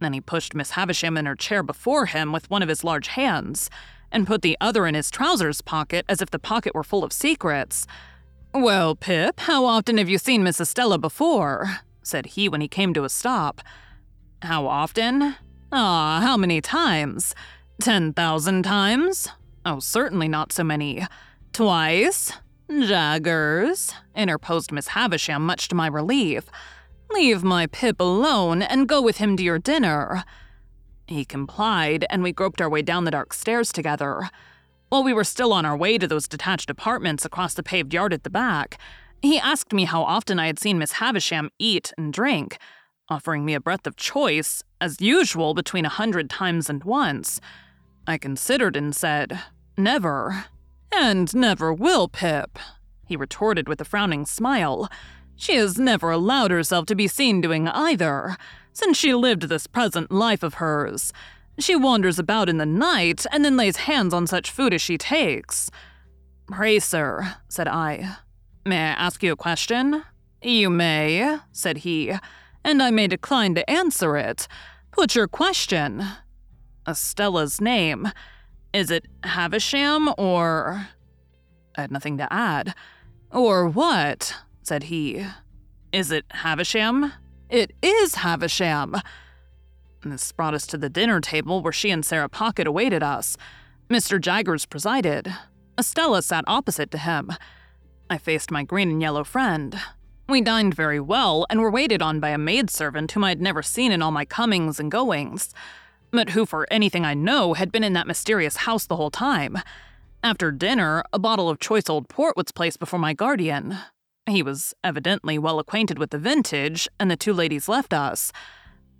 Then 0.01 0.11
he 0.11 0.19
pushed 0.19 0.53
Miss 0.53 0.71
Havisham 0.71 1.15
in 1.15 1.25
her 1.25 1.37
chair 1.37 1.63
before 1.63 2.07
him 2.07 2.33
with 2.33 2.49
one 2.49 2.61
of 2.61 2.67
his 2.67 2.83
large 2.83 3.07
hands, 3.07 3.69
and 4.11 4.27
put 4.27 4.41
the 4.41 4.57
other 4.59 4.85
in 4.85 4.93
his 4.93 5.09
trousers 5.09 5.61
pocket 5.61 6.03
as 6.09 6.21
if 6.21 6.31
the 6.31 6.37
pocket 6.37 6.75
were 6.75 6.83
full 6.83 7.01
of 7.01 7.13
secrets. 7.13 7.87
Well, 8.53 8.93
Pip, 8.93 9.39
how 9.39 9.63
often 9.63 9.99
have 9.99 10.09
you 10.09 10.17
seen 10.17 10.43
Miss 10.43 10.59
Estella 10.59 10.97
before? 10.97 11.77
said 12.03 12.25
he 12.25 12.49
when 12.49 12.59
he 12.59 12.67
came 12.67 12.93
to 12.93 13.05
a 13.05 13.09
stop. 13.09 13.61
How 14.41 14.67
often? 14.67 15.37
Ah, 15.71 16.19
how 16.21 16.35
many 16.35 16.59
times? 16.59 17.33
Ten 17.79 18.11
thousand 18.11 18.63
times? 18.63 19.29
Oh, 19.65 19.79
certainly 19.79 20.27
not 20.27 20.51
so 20.51 20.63
many. 20.63 21.05
Twice? 21.53 22.33
Jaggers, 22.69 23.93
interposed 24.15 24.71
Miss 24.71 24.89
Havisham, 24.89 25.45
much 25.45 25.67
to 25.67 25.75
my 25.75 25.87
relief. 25.87 26.45
Leave 27.11 27.43
my 27.43 27.67
Pip 27.67 27.99
alone 27.99 28.61
and 28.61 28.87
go 28.87 29.01
with 29.01 29.17
him 29.17 29.35
to 29.35 29.43
your 29.43 29.59
dinner. 29.59 30.23
He 31.07 31.25
complied, 31.25 32.05
and 32.09 32.23
we 32.23 32.31
groped 32.31 32.61
our 32.61 32.69
way 32.69 32.81
down 32.81 33.03
the 33.03 33.11
dark 33.11 33.33
stairs 33.33 33.73
together. 33.73 34.29
While 34.87 35.03
we 35.03 35.13
were 35.13 35.25
still 35.25 35.51
on 35.51 35.65
our 35.65 35.75
way 35.75 35.97
to 35.97 36.07
those 36.07 36.27
detached 36.27 36.69
apartments 36.69 37.25
across 37.25 37.53
the 37.53 37.63
paved 37.63 37.93
yard 37.93 38.13
at 38.13 38.23
the 38.23 38.29
back, 38.29 38.77
he 39.21 39.37
asked 39.37 39.73
me 39.73 39.83
how 39.83 40.03
often 40.03 40.39
I 40.39 40.47
had 40.47 40.57
seen 40.57 40.79
Miss 40.79 40.93
Havisham 40.93 41.49
eat 41.59 41.91
and 41.97 42.13
drink, 42.13 42.57
offering 43.09 43.45
me 43.45 43.53
a 43.53 43.59
breadth 43.59 43.85
of 43.85 43.97
choice, 43.97 44.63
as 44.79 45.01
usual, 45.01 45.53
between 45.53 45.85
a 45.85 45.89
hundred 45.89 46.29
times 46.29 46.69
and 46.69 46.83
once. 46.83 47.41
I 48.07 48.17
considered 48.17 48.75
and 48.75 48.95
said, 48.95 49.39
Never. 49.77 50.45
And 50.91 51.33
never 51.33 51.73
will, 51.73 52.07
Pip, 52.07 52.59
he 53.05 53.15
retorted 53.15 53.67
with 53.67 53.79
a 53.81 53.85
frowning 53.85 54.25
smile. 54.25 54.89
She 55.35 55.55
has 55.55 55.77
never 55.79 56.11
allowed 56.11 56.51
herself 56.51 56.85
to 56.87 56.95
be 56.95 57.07
seen 57.07 57.41
doing 57.41 57.67
either, 57.67 58.35
since 58.73 58.97
she 58.97 59.13
lived 59.13 59.43
this 59.43 59.67
present 59.67 60.11
life 60.11 60.43
of 60.43 60.55
hers. 60.55 61.13
She 61.59 61.75
wanders 61.75 62.19
about 62.19 62.49
in 62.49 62.57
the 62.57 62.65
night 62.65 63.25
and 63.31 63.43
then 63.43 63.57
lays 63.57 63.77
hands 63.77 64.13
on 64.13 64.27
such 64.27 64.51
food 64.51 64.73
as 64.73 64.81
she 64.81 64.97
takes. 64.97 65.69
Pray, 66.47 66.79
sir, 66.79 67.35
said 67.47 67.67
I, 67.67 68.17
may 68.65 68.77
I 68.77 68.91
ask 68.91 69.23
you 69.23 69.31
a 69.31 69.37
question? 69.37 70.03
You 70.41 70.69
may, 70.69 71.37
said 71.51 71.77
he, 71.77 72.13
and 72.63 72.81
I 72.81 72.91
may 72.91 73.07
decline 73.07 73.55
to 73.55 73.69
answer 73.69 74.17
it. 74.17 74.47
Put 74.91 75.15
your 75.15 75.27
question. 75.27 76.03
Estella's 76.87 77.61
name. 77.61 78.11
Is 78.73 78.89
it 78.89 79.07
Havisham 79.23 80.13
or. 80.17 80.87
I 81.75 81.81
had 81.81 81.91
nothing 81.91 82.17
to 82.17 82.31
add. 82.31 82.73
Or 83.31 83.67
what? 83.67 84.35
said 84.63 84.83
he. 84.83 85.25
Is 85.91 86.11
it 86.11 86.25
Havisham? 86.29 87.13
It 87.49 87.73
is 87.81 88.15
Havisham. 88.15 89.01
This 90.03 90.31
brought 90.31 90.53
us 90.53 90.65
to 90.67 90.77
the 90.77 90.89
dinner 90.89 91.19
table 91.19 91.61
where 91.61 91.73
she 91.73 91.91
and 91.91 92.05
Sarah 92.05 92.29
Pocket 92.29 92.65
awaited 92.65 93.03
us. 93.03 93.37
Mr. 93.89 94.19
Jaggers 94.19 94.65
presided. 94.65 95.33
Estella 95.77 96.21
sat 96.21 96.43
opposite 96.47 96.91
to 96.91 96.97
him. 96.97 97.31
I 98.09 98.17
faced 98.17 98.51
my 98.51 98.63
green 98.63 98.89
and 98.89 99.01
yellow 99.01 99.23
friend. 99.23 99.79
We 100.27 100.41
dined 100.41 100.73
very 100.73 100.99
well 100.99 101.45
and 101.49 101.59
were 101.59 101.71
waited 101.71 102.01
on 102.01 102.19
by 102.19 102.29
a 102.29 102.37
maidservant 102.37 103.11
whom 103.11 103.23
I 103.23 103.29
had 103.29 103.41
never 103.41 103.61
seen 103.61 103.91
in 103.91 104.01
all 104.01 104.11
my 104.11 104.25
comings 104.25 104.79
and 104.79 104.91
goings 104.91 105.53
but 106.11 106.31
who, 106.31 106.45
for 106.45 106.67
anything 106.71 107.05
I 107.05 107.13
know, 107.13 107.53
had 107.53 107.71
been 107.71 107.83
in 107.83 107.93
that 107.93 108.07
mysterious 108.07 108.57
house 108.57 108.85
the 108.85 108.95
whole 108.95 109.11
time. 109.11 109.57
After 110.23 110.51
dinner, 110.51 111.03
a 111.11 111.19
bottle 111.19 111.49
of 111.49 111.59
choice 111.59 111.89
old 111.89 112.07
port 112.07 112.37
was 112.37 112.51
placed 112.51 112.79
before 112.79 112.99
my 112.99 113.13
guardian. 113.13 113.77
He 114.29 114.43
was 114.43 114.73
evidently 114.83 115.39
well 115.39 115.59
acquainted 115.59 115.97
with 115.97 116.11
the 116.11 116.19
vintage, 116.19 116.87
and 116.99 117.09
the 117.09 117.15
two 117.15 117.33
ladies 117.33 117.67
left 117.67 117.93
us. 117.93 118.31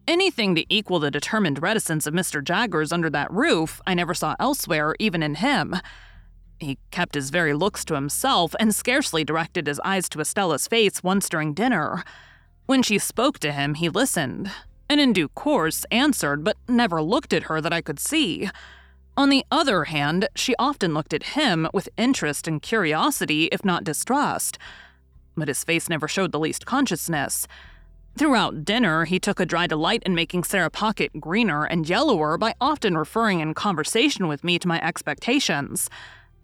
Anything 0.07 0.55
to 0.55 0.65
equal 0.67 0.99
the 0.99 1.11
determined 1.11 1.61
reticence 1.61 2.07
of 2.07 2.13
Mr. 2.13 2.43
Jaggers 2.43 2.91
under 2.91 3.09
that 3.11 3.31
roof, 3.31 3.81
I 3.85 3.93
never 3.93 4.15
saw 4.15 4.35
elsewhere, 4.39 4.95
even 4.99 5.21
in 5.21 5.35
him. 5.35 5.75
He 6.59 6.79
kept 6.89 7.15
his 7.15 7.29
very 7.29 7.53
looks 7.53 7.85
to 7.85 7.95
himself 7.95 8.55
and 8.59 8.73
scarcely 8.73 9.23
directed 9.23 9.67
his 9.67 9.79
eyes 9.85 10.09
to 10.09 10.19
Estella's 10.19 10.67
face 10.67 11.03
once 11.03 11.29
during 11.29 11.53
dinner. 11.53 12.03
When 12.65 12.83
she 12.83 12.97
spoke 12.97 13.37
to 13.39 13.51
him, 13.51 13.75
he 13.75 13.89
listened, 13.89 14.51
and 14.91 14.99
in 14.99 15.13
due 15.13 15.29
course 15.29 15.85
answered, 15.89 16.43
but 16.43 16.57
never 16.67 17.01
looked 17.01 17.31
at 17.31 17.43
her 17.43 17.61
that 17.61 17.71
I 17.71 17.79
could 17.79 17.97
see. 17.97 18.49
On 19.15 19.29
the 19.29 19.45
other 19.49 19.85
hand, 19.85 20.27
she 20.35 20.53
often 20.59 20.93
looked 20.93 21.13
at 21.13 21.31
him 21.37 21.69
with 21.73 21.87
interest 21.95 22.45
and 22.45 22.61
curiosity, 22.61 23.45
if 23.53 23.63
not 23.63 23.85
distrust. 23.85 24.57
But 25.37 25.47
his 25.47 25.63
face 25.63 25.87
never 25.87 26.09
showed 26.09 26.33
the 26.33 26.39
least 26.41 26.65
consciousness. 26.65 27.47
Throughout 28.17 28.65
dinner, 28.65 29.05
he 29.05 29.17
took 29.17 29.39
a 29.39 29.45
dry 29.45 29.65
delight 29.65 30.03
in 30.05 30.13
making 30.13 30.43
Sarah 30.43 30.69
Pocket 30.69 31.21
greener 31.21 31.63
and 31.63 31.87
yellower 31.87 32.37
by 32.37 32.53
often 32.59 32.97
referring 32.97 33.39
in 33.39 33.53
conversation 33.53 34.27
with 34.27 34.43
me 34.43 34.59
to 34.59 34.67
my 34.67 34.85
expectations. 34.85 35.89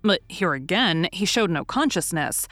But 0.04 0.22
here 0.30 0.54
again, 0.54 1.10
he 1.12 1.26
showed 1.26 1.52
no 1.52 1.66
consciousness, 1.66 2.48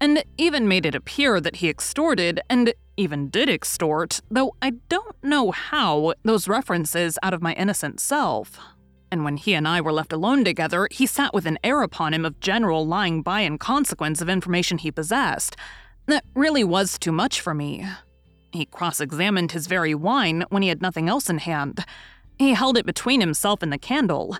and 0.00 0.22
even 0.38 0.68
made 0.68 0.86
it 0.86 0.94
appear 0.94 1.40
that 1.40 1.56
he 1.56 1.68
extorted 1.68 2.40
and 2.48 2.72
even 3.00 3.30
did 3.30 3.48
extort, 3.48 4.20
though 4.30 4.54
I 4.60 4.72
don't 4.88 5.16
know 5.22 5.50
how, 5.50 6.12
those 6.22 6.46
references 6.48 7.18
out 7.22 7.32
of 7.32 7.40
my 7.40 7.54
innocent 7.54 7.98
self. 7.98 8.58
And 9.10 9.24
when 9.24 9.38
he 9.38 9.54
and 9.54 9.66
I 9.66 9.80
were 9.80 9.92
left 9.92 10.12
alone 10.12 10.44
together, 10.44 10.86
he 10.90 11.06
sat 11.06 11.32
with 11.32 11.46
an 11.46 11.58
air 11.64 11.82
upon 11.82 12.12
him 12.12 12.24
of 12.24 12.38
general 12.40 12.86
lying 12.86 13.22
by 13.22 13.40
in 13.40 13.56
consequence 13.58 14.20
of 14.20 14.28
information 14.28 14.78
he 14.78 14.92
possessed. 14.92 15.56
That 16.06 16.24
really 16.34 16.62
was 16.62 16.98
too 16.98 17.10
much 17.10 17.40
for 17.40 17.54
me. 17.54 17.86
He 18.52 18.66
cross 18.66 19.00
examined 19.00 19.52
his 19.52 19.66
very 19.66 19.94
wine 19.94 20.44
when 20.50 20.62
he 20.62 20.68
had 20.68 20.82
nothing 20.82 21.08
else 21.08 21.30
in 21.30 21.38
hand. 21.38 21.84
He 22.38 22.52
held 22.52 22.76
it 22.76 22.86
between 22.86 23.20
himself 23.20 23.62
and 23.62 23.72
the 23.72 23.78
candle, 23.78 24.36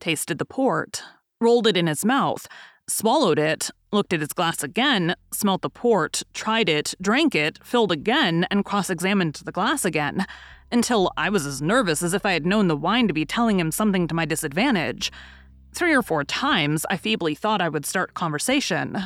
tasted 0.00 0.38
the 0.38 0.44
port, 0.44 1.02
rolled 1.40 1.66
it 1.66 1.76
in 1.76 1.88
his 1.88 2.04
mouth, 2.04 2.46
swallowed 2.88 3.38
it, 3.38 3.70
looked 3.94 4.12
at 4.12 4.20
his 4.20 4.32
glass 4.32 4.62
again, 4.62 5.14
smelt 5.32 5.62
the 5.62 5.70
port, 5.70 6.22
tried 6.34 6.68
it, 6.68 6.94
drank 7.00 7.34
it, 7.34 7.58
filled 7.64 7.92
again, 7.92 8.46
and 8.50 8.64
cross 8.64 8.90
examined 8.90 9.40
the 9.44 9.52
glass 9.52 9.84
again, 9.84 10.26
until 10.70 11.12
I 11.16 11.30
was 11.30 11.46
as 11.46 11.62
nervous 11.62 12.02
as 12.02 12.12
if 12.12 12.26
I 12.26 12.32
had 12.32 12.44
known 12.44 12.68
the 12.68 12.76
wine 12.76 13.08
to 13.08 13.14
be 13.14 13.24
telling 13.24 13.58
him 13.58 13.70
something 13.70 14.06
to 14.08 14.14
my 14.14 14.24
disadvantage. 14.24 15.10
Three 15.72 15.94
or 15.94 16.02
four 16.02 16.24
times 16.24 16.84
I 16.90 16.96
feebly 16.96 17.34
thought 17.34 17.62
I 17.62 17.68
would 17.68 17.86
start 17.86 18.14
conversation. 18.14 19.02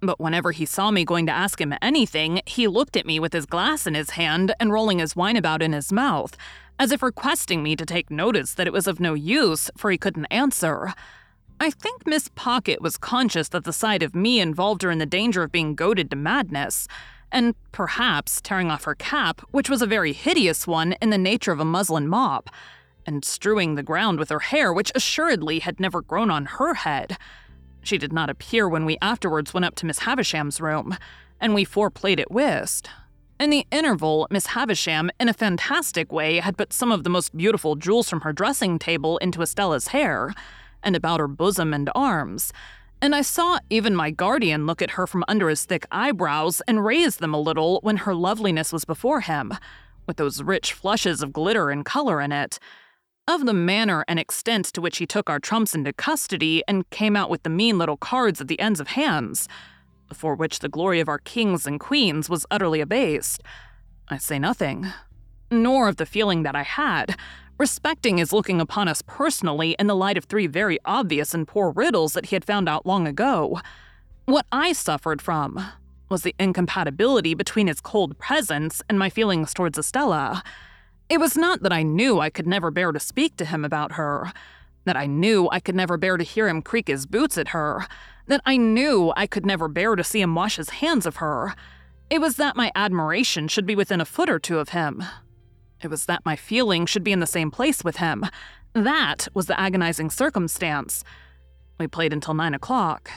But 0.00 0.20
whenever 0.20 0.50
he 0.50 0.66
saw 0.66 0.90
me 0.90 1.04
going 1.04 1.26
to 1.26 1.32
ask 1.32 1.60
him 1.60 1.74
anything, 1.80 2.40
he 2.44 2.66
looked 2.66 2.96
at 2.96 3.06
me 3.06 3.20
with 3.20 3.32
his 3.32 3.46
glass 3.46 3.86
in 3.86 3.94
his 3.94 4.10
hand 4.10 4.52
and 4.58 4.72
rolling 4.72 4.98
his 4.98 5.14
wine 5.14 5.36
about 5.36 5.62
in 5.62 5.72
his 5.72 5.92
mouth, 5.92 6.36
as 6.78 6.90
if 6.90 7.02
requesting 7.02 7.62
me 7.62 7.76
to 7.76 7.86
take 7.86 8.10
notice 8.10 8.54
that 8.54 8.66
it 8.66 8.72
was 8.72 8.88
of 8.88 8.98
no 8.98 9.14
use, 9.14 9.70
for 9.76 9.92
he 9.92 9.98
couldn't 9.98 10.26
answer. 10.26 10.92
I 11.62 11.70
think 11.70 12.08
Miss 12.08 12.28
Pocket 12.34 12.82
was 12.82 12.96
conscious 12.96 13.48
that 13.50 13.62
the 13.62 13.72
sight 13.72 14.02
of 14.02 14.16
me 14.16 14.40
involved 14.40 14.82
her 14.82 14.90
in 14.90 14.98
the 14.98 15.06
danger 15.06 15.44
of 15.44 15.52
being 15.52 15.76
goaded 15.76 16.10
to 16.10 16.16
madness, 16.16 16.88
and 17.30 17.54
perhaps 17.70 18.40
tearing 18.40 18.68
off 18.68 18.82
her 18.82 18.96
cap, 18.96 19.42
which 19.52 19.70
was 19.70 19.80
a 19.80 19.86
very 19.86 20.12
hideous 20.12 20.66
one 20.66 20.94
in 21.00 21.10
the 21.10 21.18
nature 21.18 21.52
of 21.52 21.60
a 21.60 21.64
muslin 21.64 22.08
mop, 22.08 22.50
and 23.06 23.24
strewing 23.24 23.76
the 23.76 23.82
ground 23.84 24.18
with 24.18 24.28
her 24.30 24.40
hair, 24.40 24.72
which 24.72 24.90
assuredly 24.96 25.60
had 25.60 25.78
never 25.78 26.02
grown 26.02 26.32
on 26.32 26.46
her 26.46 26.74
head. 26.74 27.16
She 27.84 27.96
did 27.96 28.12
not 28.12 28.28
appear 28.28 28.68
when 28.68 28.84
we 28.84 28.98
afterwards 29.00 29.54
went 29.54 29.64
up 29.64 29.76
to 29.76 29.86
Miss 29.86 30.00
Havisham's 30.00 30.60
room, 30.60 30.98
and 31.40 31.54
we 31.54 31.64
four 31.64 31.90
played 31.90 32.18
at 32.18 32.32
whist. 32.32 32.90
In 33.38 33.50
the 33.50 33.68
interval, 33.70 34.26
Miss 34.32 34.46
Havisham, 34.46 35.12
in 35.20 35.28
a 35.28 35.32
fantastic 35.32 36.10
way, 36.10 36.40
had 36.40 36.58
put 36.58 36.72
some 36.72 36.90
of 36.90 37.04
the 37.04 37.10
most 37.10 37.36
beautiful 37.36 37.76
jewels 37.76 38.10
from 38.10 38.22
her 38.22 38.32
dressing 38.32 38.80
table 38.80 39.16
into 39.18 39.42
Estella's 39.42 39.88
hair 39.88 40.34
and 40.82 40.96
about 40.96 41.20
her 41.20 41.28
bosom 41.28 41.72
and 41.72 41.90
arms, 41.94 42.52
and 43.02 43.16
I 43.16 43.22
saw 43.22 43.58
even 43.68 43.96
my 43.96 44.12
guardian 44.12 44.64
look 44.64 44.80
at 44.80 44.92
her 44.92 45.08
from 45.08 45.24
under 45.26 45.48
his 45.48 45.64
thick 45.64 45.86
eyebrows 45.90 46.62
and 46.68 46.84
raise 46.84 47.16
them 47.16 47.34
a 47.34 47.40
little 47.40 47.80
when 47.82 47.96
her 47.98 48.14
loveliness 48.14 48.72
was 48.72 48.84
before 48.84 49.22
him, 49.22 49.52
with 50.06 50.18
those 50.18 50.40
rich 50.40 50.72
flushes 50.72 51.20
of 51.20 51.32
glitter 51.32 51.70
and 51.70 51.84
color 51.84 52.20
in 52.20 52.30
it. 52.30 52.60
Of 53.26 53.44
the 53.44 53.54
manner 53.54 54.04
and 54.06 54.20
extent 54.20 54.66
to 54.66 54.80
which 54.80 54.98
he 54.98 55.06
took 55.06 55.28
our 55.28 55.40
trumps 55.40 55.74
into 55.74 55.92
custody 55.92 56.62
and 56.68 56.88
came 56.90 57.16
out 57.16 57.28
with 57.28 57.42
the 57.42 57.50
mean 57.50 57.76
little 57.76 57.96
cards 57.96 58.40
at 58.40 58.46
the 58.46 58.60
ends 58.60 58.78
of 58.78 58.88
hands, 58.88 59.48
before 60.08 60.36
which 60.36 60.60
the 60.60 60.68
glory 60.68 61.00
of 61.00 61.08
our 61.08 61.18
kings 61.18 61.66
and 61.66 61.80
queens 61.80 62.30
was 62.30 62.46
utterly 62.52 62.80
abased, 62.80 63.42
I 64.08 64.18
say 64.18 64.38
nothing. 64.38 64.86
Nor 65.50 65.88
of 65.88 65.96
the 65.96 66.06
feeling 66.06 66.44
that 66.44 66.54
I 66.54 66.62
had, 66.62 67.16
respecting 67.62 68.18
his 68.18 68.32
looking 68.32 68.60
upon 68.60 68.88
us 68.88 69.02
personally 69.02 69.76
in 69.78 69.86
the 69.86 69.94
light 69.94 70.18
of 70.18 70.24
three 70.24 70.48
very 70.48 70.80
obvious 70.84 71.32
and 71.32 71.46
poor 71.46 71.70
riddles 71.70 72.12
that 72.12 72.26
he 72.26 72.34
had 72.34 72.44
found 72.44 72.68
out 72.68 72.84
long 72.84 73.06
ago. 73.06 73.60
What 74.24 74.46
I 74.50 74.72
suffered 74.72 75.22
from 75.22 75.64
was 76.08 76.22
the 76.22 76.34
incompatibility 76.40 77.34
between 77.34 77.68
his 77.68 77.80
cold 77.80 78.18
presence 78.18 78.82
and 78.88 78.98
my 78.98 79.08
feelings 79.08 79.54
towards 79.54 79.78
Estella. 79.78 80.42
It 81.08 81.20
was 81.20 81.36
not 81.36 81.62
that 81.62 81.72
I 81.72 81.84
knew 81.84 82.18
I 82.18 82.30
could 82.30 82.48
never 82.48 82.72
bear 82.72 82.90
to 82.90 82.98
speak 82.98 83.36
to 83.36 83.44
him 83.44 83.64
about 83.64 83.92
her, 83.92 84.32
that 84.84 84.96
I 84.96 85.06
knew 85.06 85.48
I 85.52 85.60
could 85.60 85.76
never 85.76 85.96
bear 85.96 86.16
to 86.16 86.24
hear 86.24 86.48
him 86.48 86.62
creak 86.62 86.88
his 86.88 87.06
boots 87.06 87.38
at 87.38 87.50
her, 87.50 87.86
that 88.26 88.40
I 88.44 88.56
knew 88.56 89.12
I 89.16 89.28
could 89.28 89.46
never 89.46 89.68
bear 89.68 89.94
to 89.94 90.02
see 90.02 90.20
him 90.20 90.34
wash 90.34 90.56
his 90.56 90.70
hands 90.70 91.06
of 91.06 91.18
her. 91.18 91.54
It 92.10 92.20
was 92.20 92.34
that 92.38 92.56
my 92.56 92.72
admiration 92.74 93.46
should 93.46 93.66
be 93.66 93.76
within 93.76 94.00
a 94.00 94.04
foot 94.04 94.28
or 94.28 94.40
two 94.40 94.58
of 94.58 94.70
him, 94.70 95.04
it 95.84 95.90
was 95.90 96.06
that 96.06 96.24
my 96.24 96.36
feelings 96.36 96.90
should 96.90 97.04
be 97.04 97.12
in 97.12 97.20
the 97.20 97.26
same 97.26 97.50
place 97.50 97.84
with 97.84 97.96
him. 97.96 98.24
That 98.74 99.28
was 99.34 99.46
the 99.46 99.58
agonizing 99.58 100.10
circumstance. 100.10 101.04
We 101.78 101.86
played 101.86 102.12
until 102.12 102.34
nine 102.34 102.54
o'clock. 102.54 103.10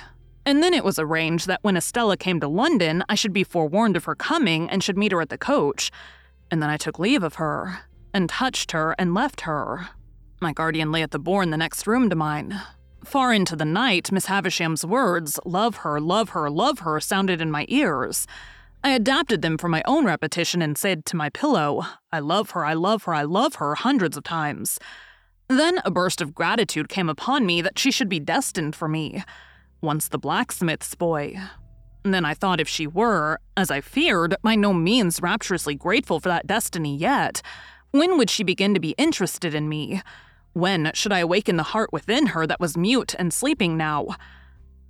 And 0.45 0.61
then 0.61 0.73
it 0.73 0.83
was 0.83 0.99
arranged 0.99 1.47
that 1.47 1.63
when 1.63 1.77
Estella 1.77 2.17
came 2.17 2.39
to 2.39 2.47
London, 2.47 3.03
I 3.09 3.15
should 3.15 3.33
be 3.33 3.43
forewarned 3.43 3.95
of 3.95 4.05
her 4.05 4.15
coming 4.15 4.69
and 4.69 4.83
should 4.83 4.97
meet 4.97 5.11
her 5.11 5.21
at 5.21 5.29
the 5.29 5.37
coach. 5.37 5.91
And 6.51 6.61
then 6.61 6.69
I 6.69 6.77
took 6.77 6.99
leave 6.99 7.23
of 7.23 7.35
her, 7.35 7.79
and 8.13 8.29
touched 8.29 8.71
her 8.71 8.95
and 8.99 9.13
left 9.13 9.41
her. 9.41 9.89
My 10.39 10.53
guardian 10.53 10.91
lay 10.91 11.01
at 11.01 11.11
the 11.11 11.19
bourne 11.19 11.49
the 11.49 11.57
next 11.57 11.87
room 11.87 12.09
to 12.09 12.15
mine. 12.15 12.61
Far 13.03 13.33
into 13.33 13.55
the 13.55 13.65
night, 13.65 14.11
Miss 14.11 14.27
Havisham's 14.27 14.85
words, 14.85 15.39
love 15.45 15.77
her, 15.77 15.99
love 15.99 16.29
her, 16.29 16.49
love 16.49 16.79
her, 16.79 16.99
sounded 16.99 17.41
in 17.41 17.51
my 17.51 17.65
ears. 17.67 18.25
I 18.85 18.91
adapted 18.91 19.41
them 19.41 19.57
for 19.57 19.67
my 19.67 19.81
own 19.87 20.05
repetition 20.05 20.61
and 20.61 20.77
said 20.77 21.07
to 21.07 21.15
my 21.15 21.31
pillow, 21.31 21.81
I 22.11 22.19
love 22.19 22.51
her, 22.51 22.63
I 22.63 22.75
love 22.75 23.05
her, 23.05 23.15
I 23.15 23.23
love 23.23 23.55
her, 23.55 23.73
hundreds 23.73 24.15
of 24.15 24.23
times. 24.23 24.77
Then 25.47 25.79
a 25.83 25.89
burst 25.89 26.21
of 26.21 26.35
gratitude 26.35 26.87
came 26.87 27.09
upon 27.09 27.47
me 27.47 27.63
that 27.63 27.79
she 27.79 27.89
should 27.89 28.09
be 28.09 28.19
destined 28.19 28.75
for 28.75 28.87
me, 28.87 29.23
once 29.81 30.07
the 30.07 30.19
blacksmith's 30.19 30.93
boy. 30.93 31.35
Then 32.03 32.25
I 32.25 32.35
thought 32.35 32.61
if 32.61 32.67
she 32.67 32.85
were, 32.85 33.39
as 33.57 33.71
I 33.71 33.81
feared, 33.81 34.35
by 34.43 34.53
no 34.53 34.71
means 34.71 35.19
rapturously 35.19 35.73
grateful 35.73 36.19
for 36.19 36.29
that 36.29 36.45
destiny 36.45 36.95
yet, 36.95 37.41
when 37.89 38.19
would 38.19 38.29
she 38.29 38.43
begin 38.43 38.75
to 38.75 38.79
be 38.79 38.93
interested 38.99 39.55
in 39.55 39.67
me? 39.67 40.03
When 40.53 40.91
should 40.93 41.11
I 41.11 41.19
awaken 41.19 41.57
the 41.57 41.63
heart 41.63 41.91
within 41.91 42.27
her 42.27 42.45
that 42.45 42.59
was 42.59 42.77
mute 42.77 43.15
and 43.17 43.33
sleeping 43.33 43.77
now? 43.77 44.09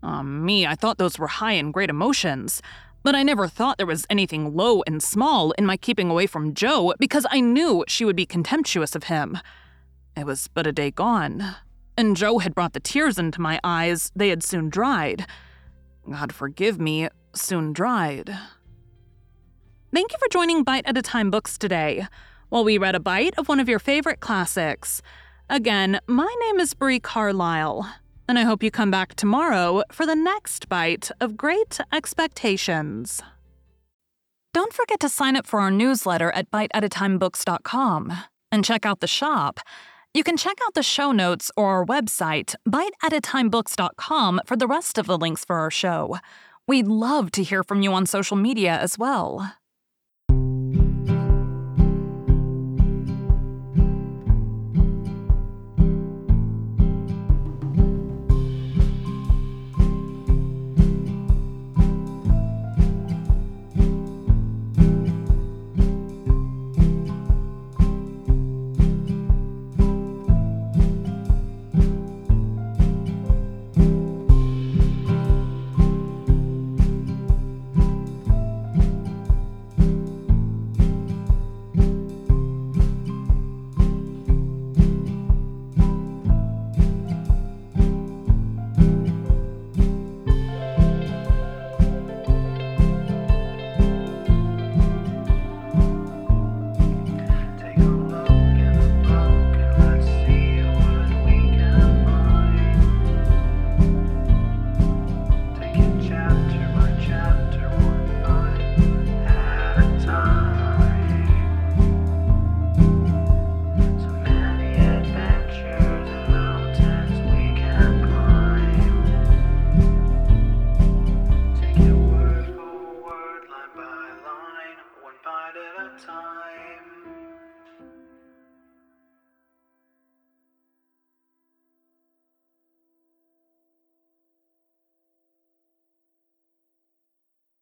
Ah, 0.03 0.21
me, 0.21 0.67
I 0.67 0.75
thought 0.75 0.97
those 0.97 1.17
were 1.17 1.27
high 1.27 1.53
and 1.53 1.73
great 1.73 1.89
emotions. 1.89 2.61
But 3.05 3.13
I 3.13 3.21
never 3.21 3.47
thought 3.47 3.77
there 3.77 3.85
was 3.85 4.07
anything 4.09 4.55
low 4.55 4.81
and 4.87 5.01
small 5.01 5.51
in 5.51 5.65
my 5.67 5.77
keeping 5.77 6.09
away 6.09 6.25
from 6.25 6.55
Joe 6.55 6.95
because 6.97 7.23
I 7.29 7.39
knew 7.39 7.85
she 7.87 8.03
would 8.03 8.15
be 8.15 8.25
contemptuous 8.25 8.95
of 8.95 9.03
him. 9.03 9.37
It 10.17 10.25
was 10.25 10.47
but 10.47 10.65
a 10.65 10.71
day 10.71 10.89
gone, 10.89 11.55
and 11.95 12.17
Joe 12.17 12.39
had 12.39 12.55
brought 12.55 12.73
the 12.73 12.79
tears 12.79 13.19
into 13.19 13.39
my 13.39 13.59
eyes, 13.63 14.11
they 14.15 14.29
had 14.29 14.43
soon 14.43 14.69
dried. 14.69 15.27
God 16.09 16.33
forgive 16.33 16.79
me, 16.79 17.07
soon 17.35 17.73
dried. 17.73 18.35
Thank 19.93 20.11
you 20.11 20.17
for 20.17 20.27
joining 20.31 20.63
Bite 20.63 20.87
at 20.87 20.97
a 20.97 21.03
Time 21.03 21.29
Books 21.29 21.59
today, 21.59 22.07
while 22.49 22.63
we 22.63 22.79
read 22.79 22.95
a 22.95 22.99
bite 22.99 23.37
of 23.37 23.47
one 23.47 23.59
of 23.59 23.69
your 23.69 23.77
favorite 23.77 24.19
classics. 24.19 25.03
Again, 25.47 25.99
my 26.07 26.35
name 26.41 26.59
is 26.59 26.73
Bree 26.73 26.99
Carlile 26.99 27.87
and 28.27 28.39
I 28.39 28.43
hope 28.43 28.63
you 28.63 28.71
come 28.71 28.91
back 28.91 29.15
tomorrow 29.15 29.83
for 29.91 30.05
the 30.05 30.15
next 30.15 30.67
bite 30.69 31.11
of 31.19 31.37
Great 31.37 31.79
Expectations. 31.91 33.21
Don't 34.53 34.73
forget 34.73 34.99
to 35.01 35.09
sign 35.09 35.35
up 35.35 35.45
for 35.45 35.59
our 35.59 35.71
newsletter 35.71 36.31
at 36.31 36.49
biteatatimebooks.com 36.49 38.13
and 38.51 38.63
check 38.63 38.85
out 38.85 38.99
the 39.01 39.07
shop. 39.07 39.59
You 40.13 40.23
can 40.23 40.37
check 40.37 40.57
out 40.65 40.75
the 40.75 40.83
show 40.83 41.11
notes 41.11 41.51
or 41.57 41.67
our 41.67 41.85
website, 41.85 42.55
biteatatimebooks.com, 42.67 44.41
for 44.45 44.55
the 44.55 44.67
rest 44.67 44.97
of 44.97 45.07
the 45.07 45.17
links 45.17 45.43
for 45.43 45.57
our 45.57 45.69
show. 45.69 46.17
We'd 46.67 46.87
love 46.87 47.31
to 47.31 47.43
hear 47.43 47.63
from 47.63 47.81
you 47.81 47.91
on 47.91 48.05
social 48.05 48.37
media 48.37 48.77
as 48.77 48.97
well. 48.97 49.55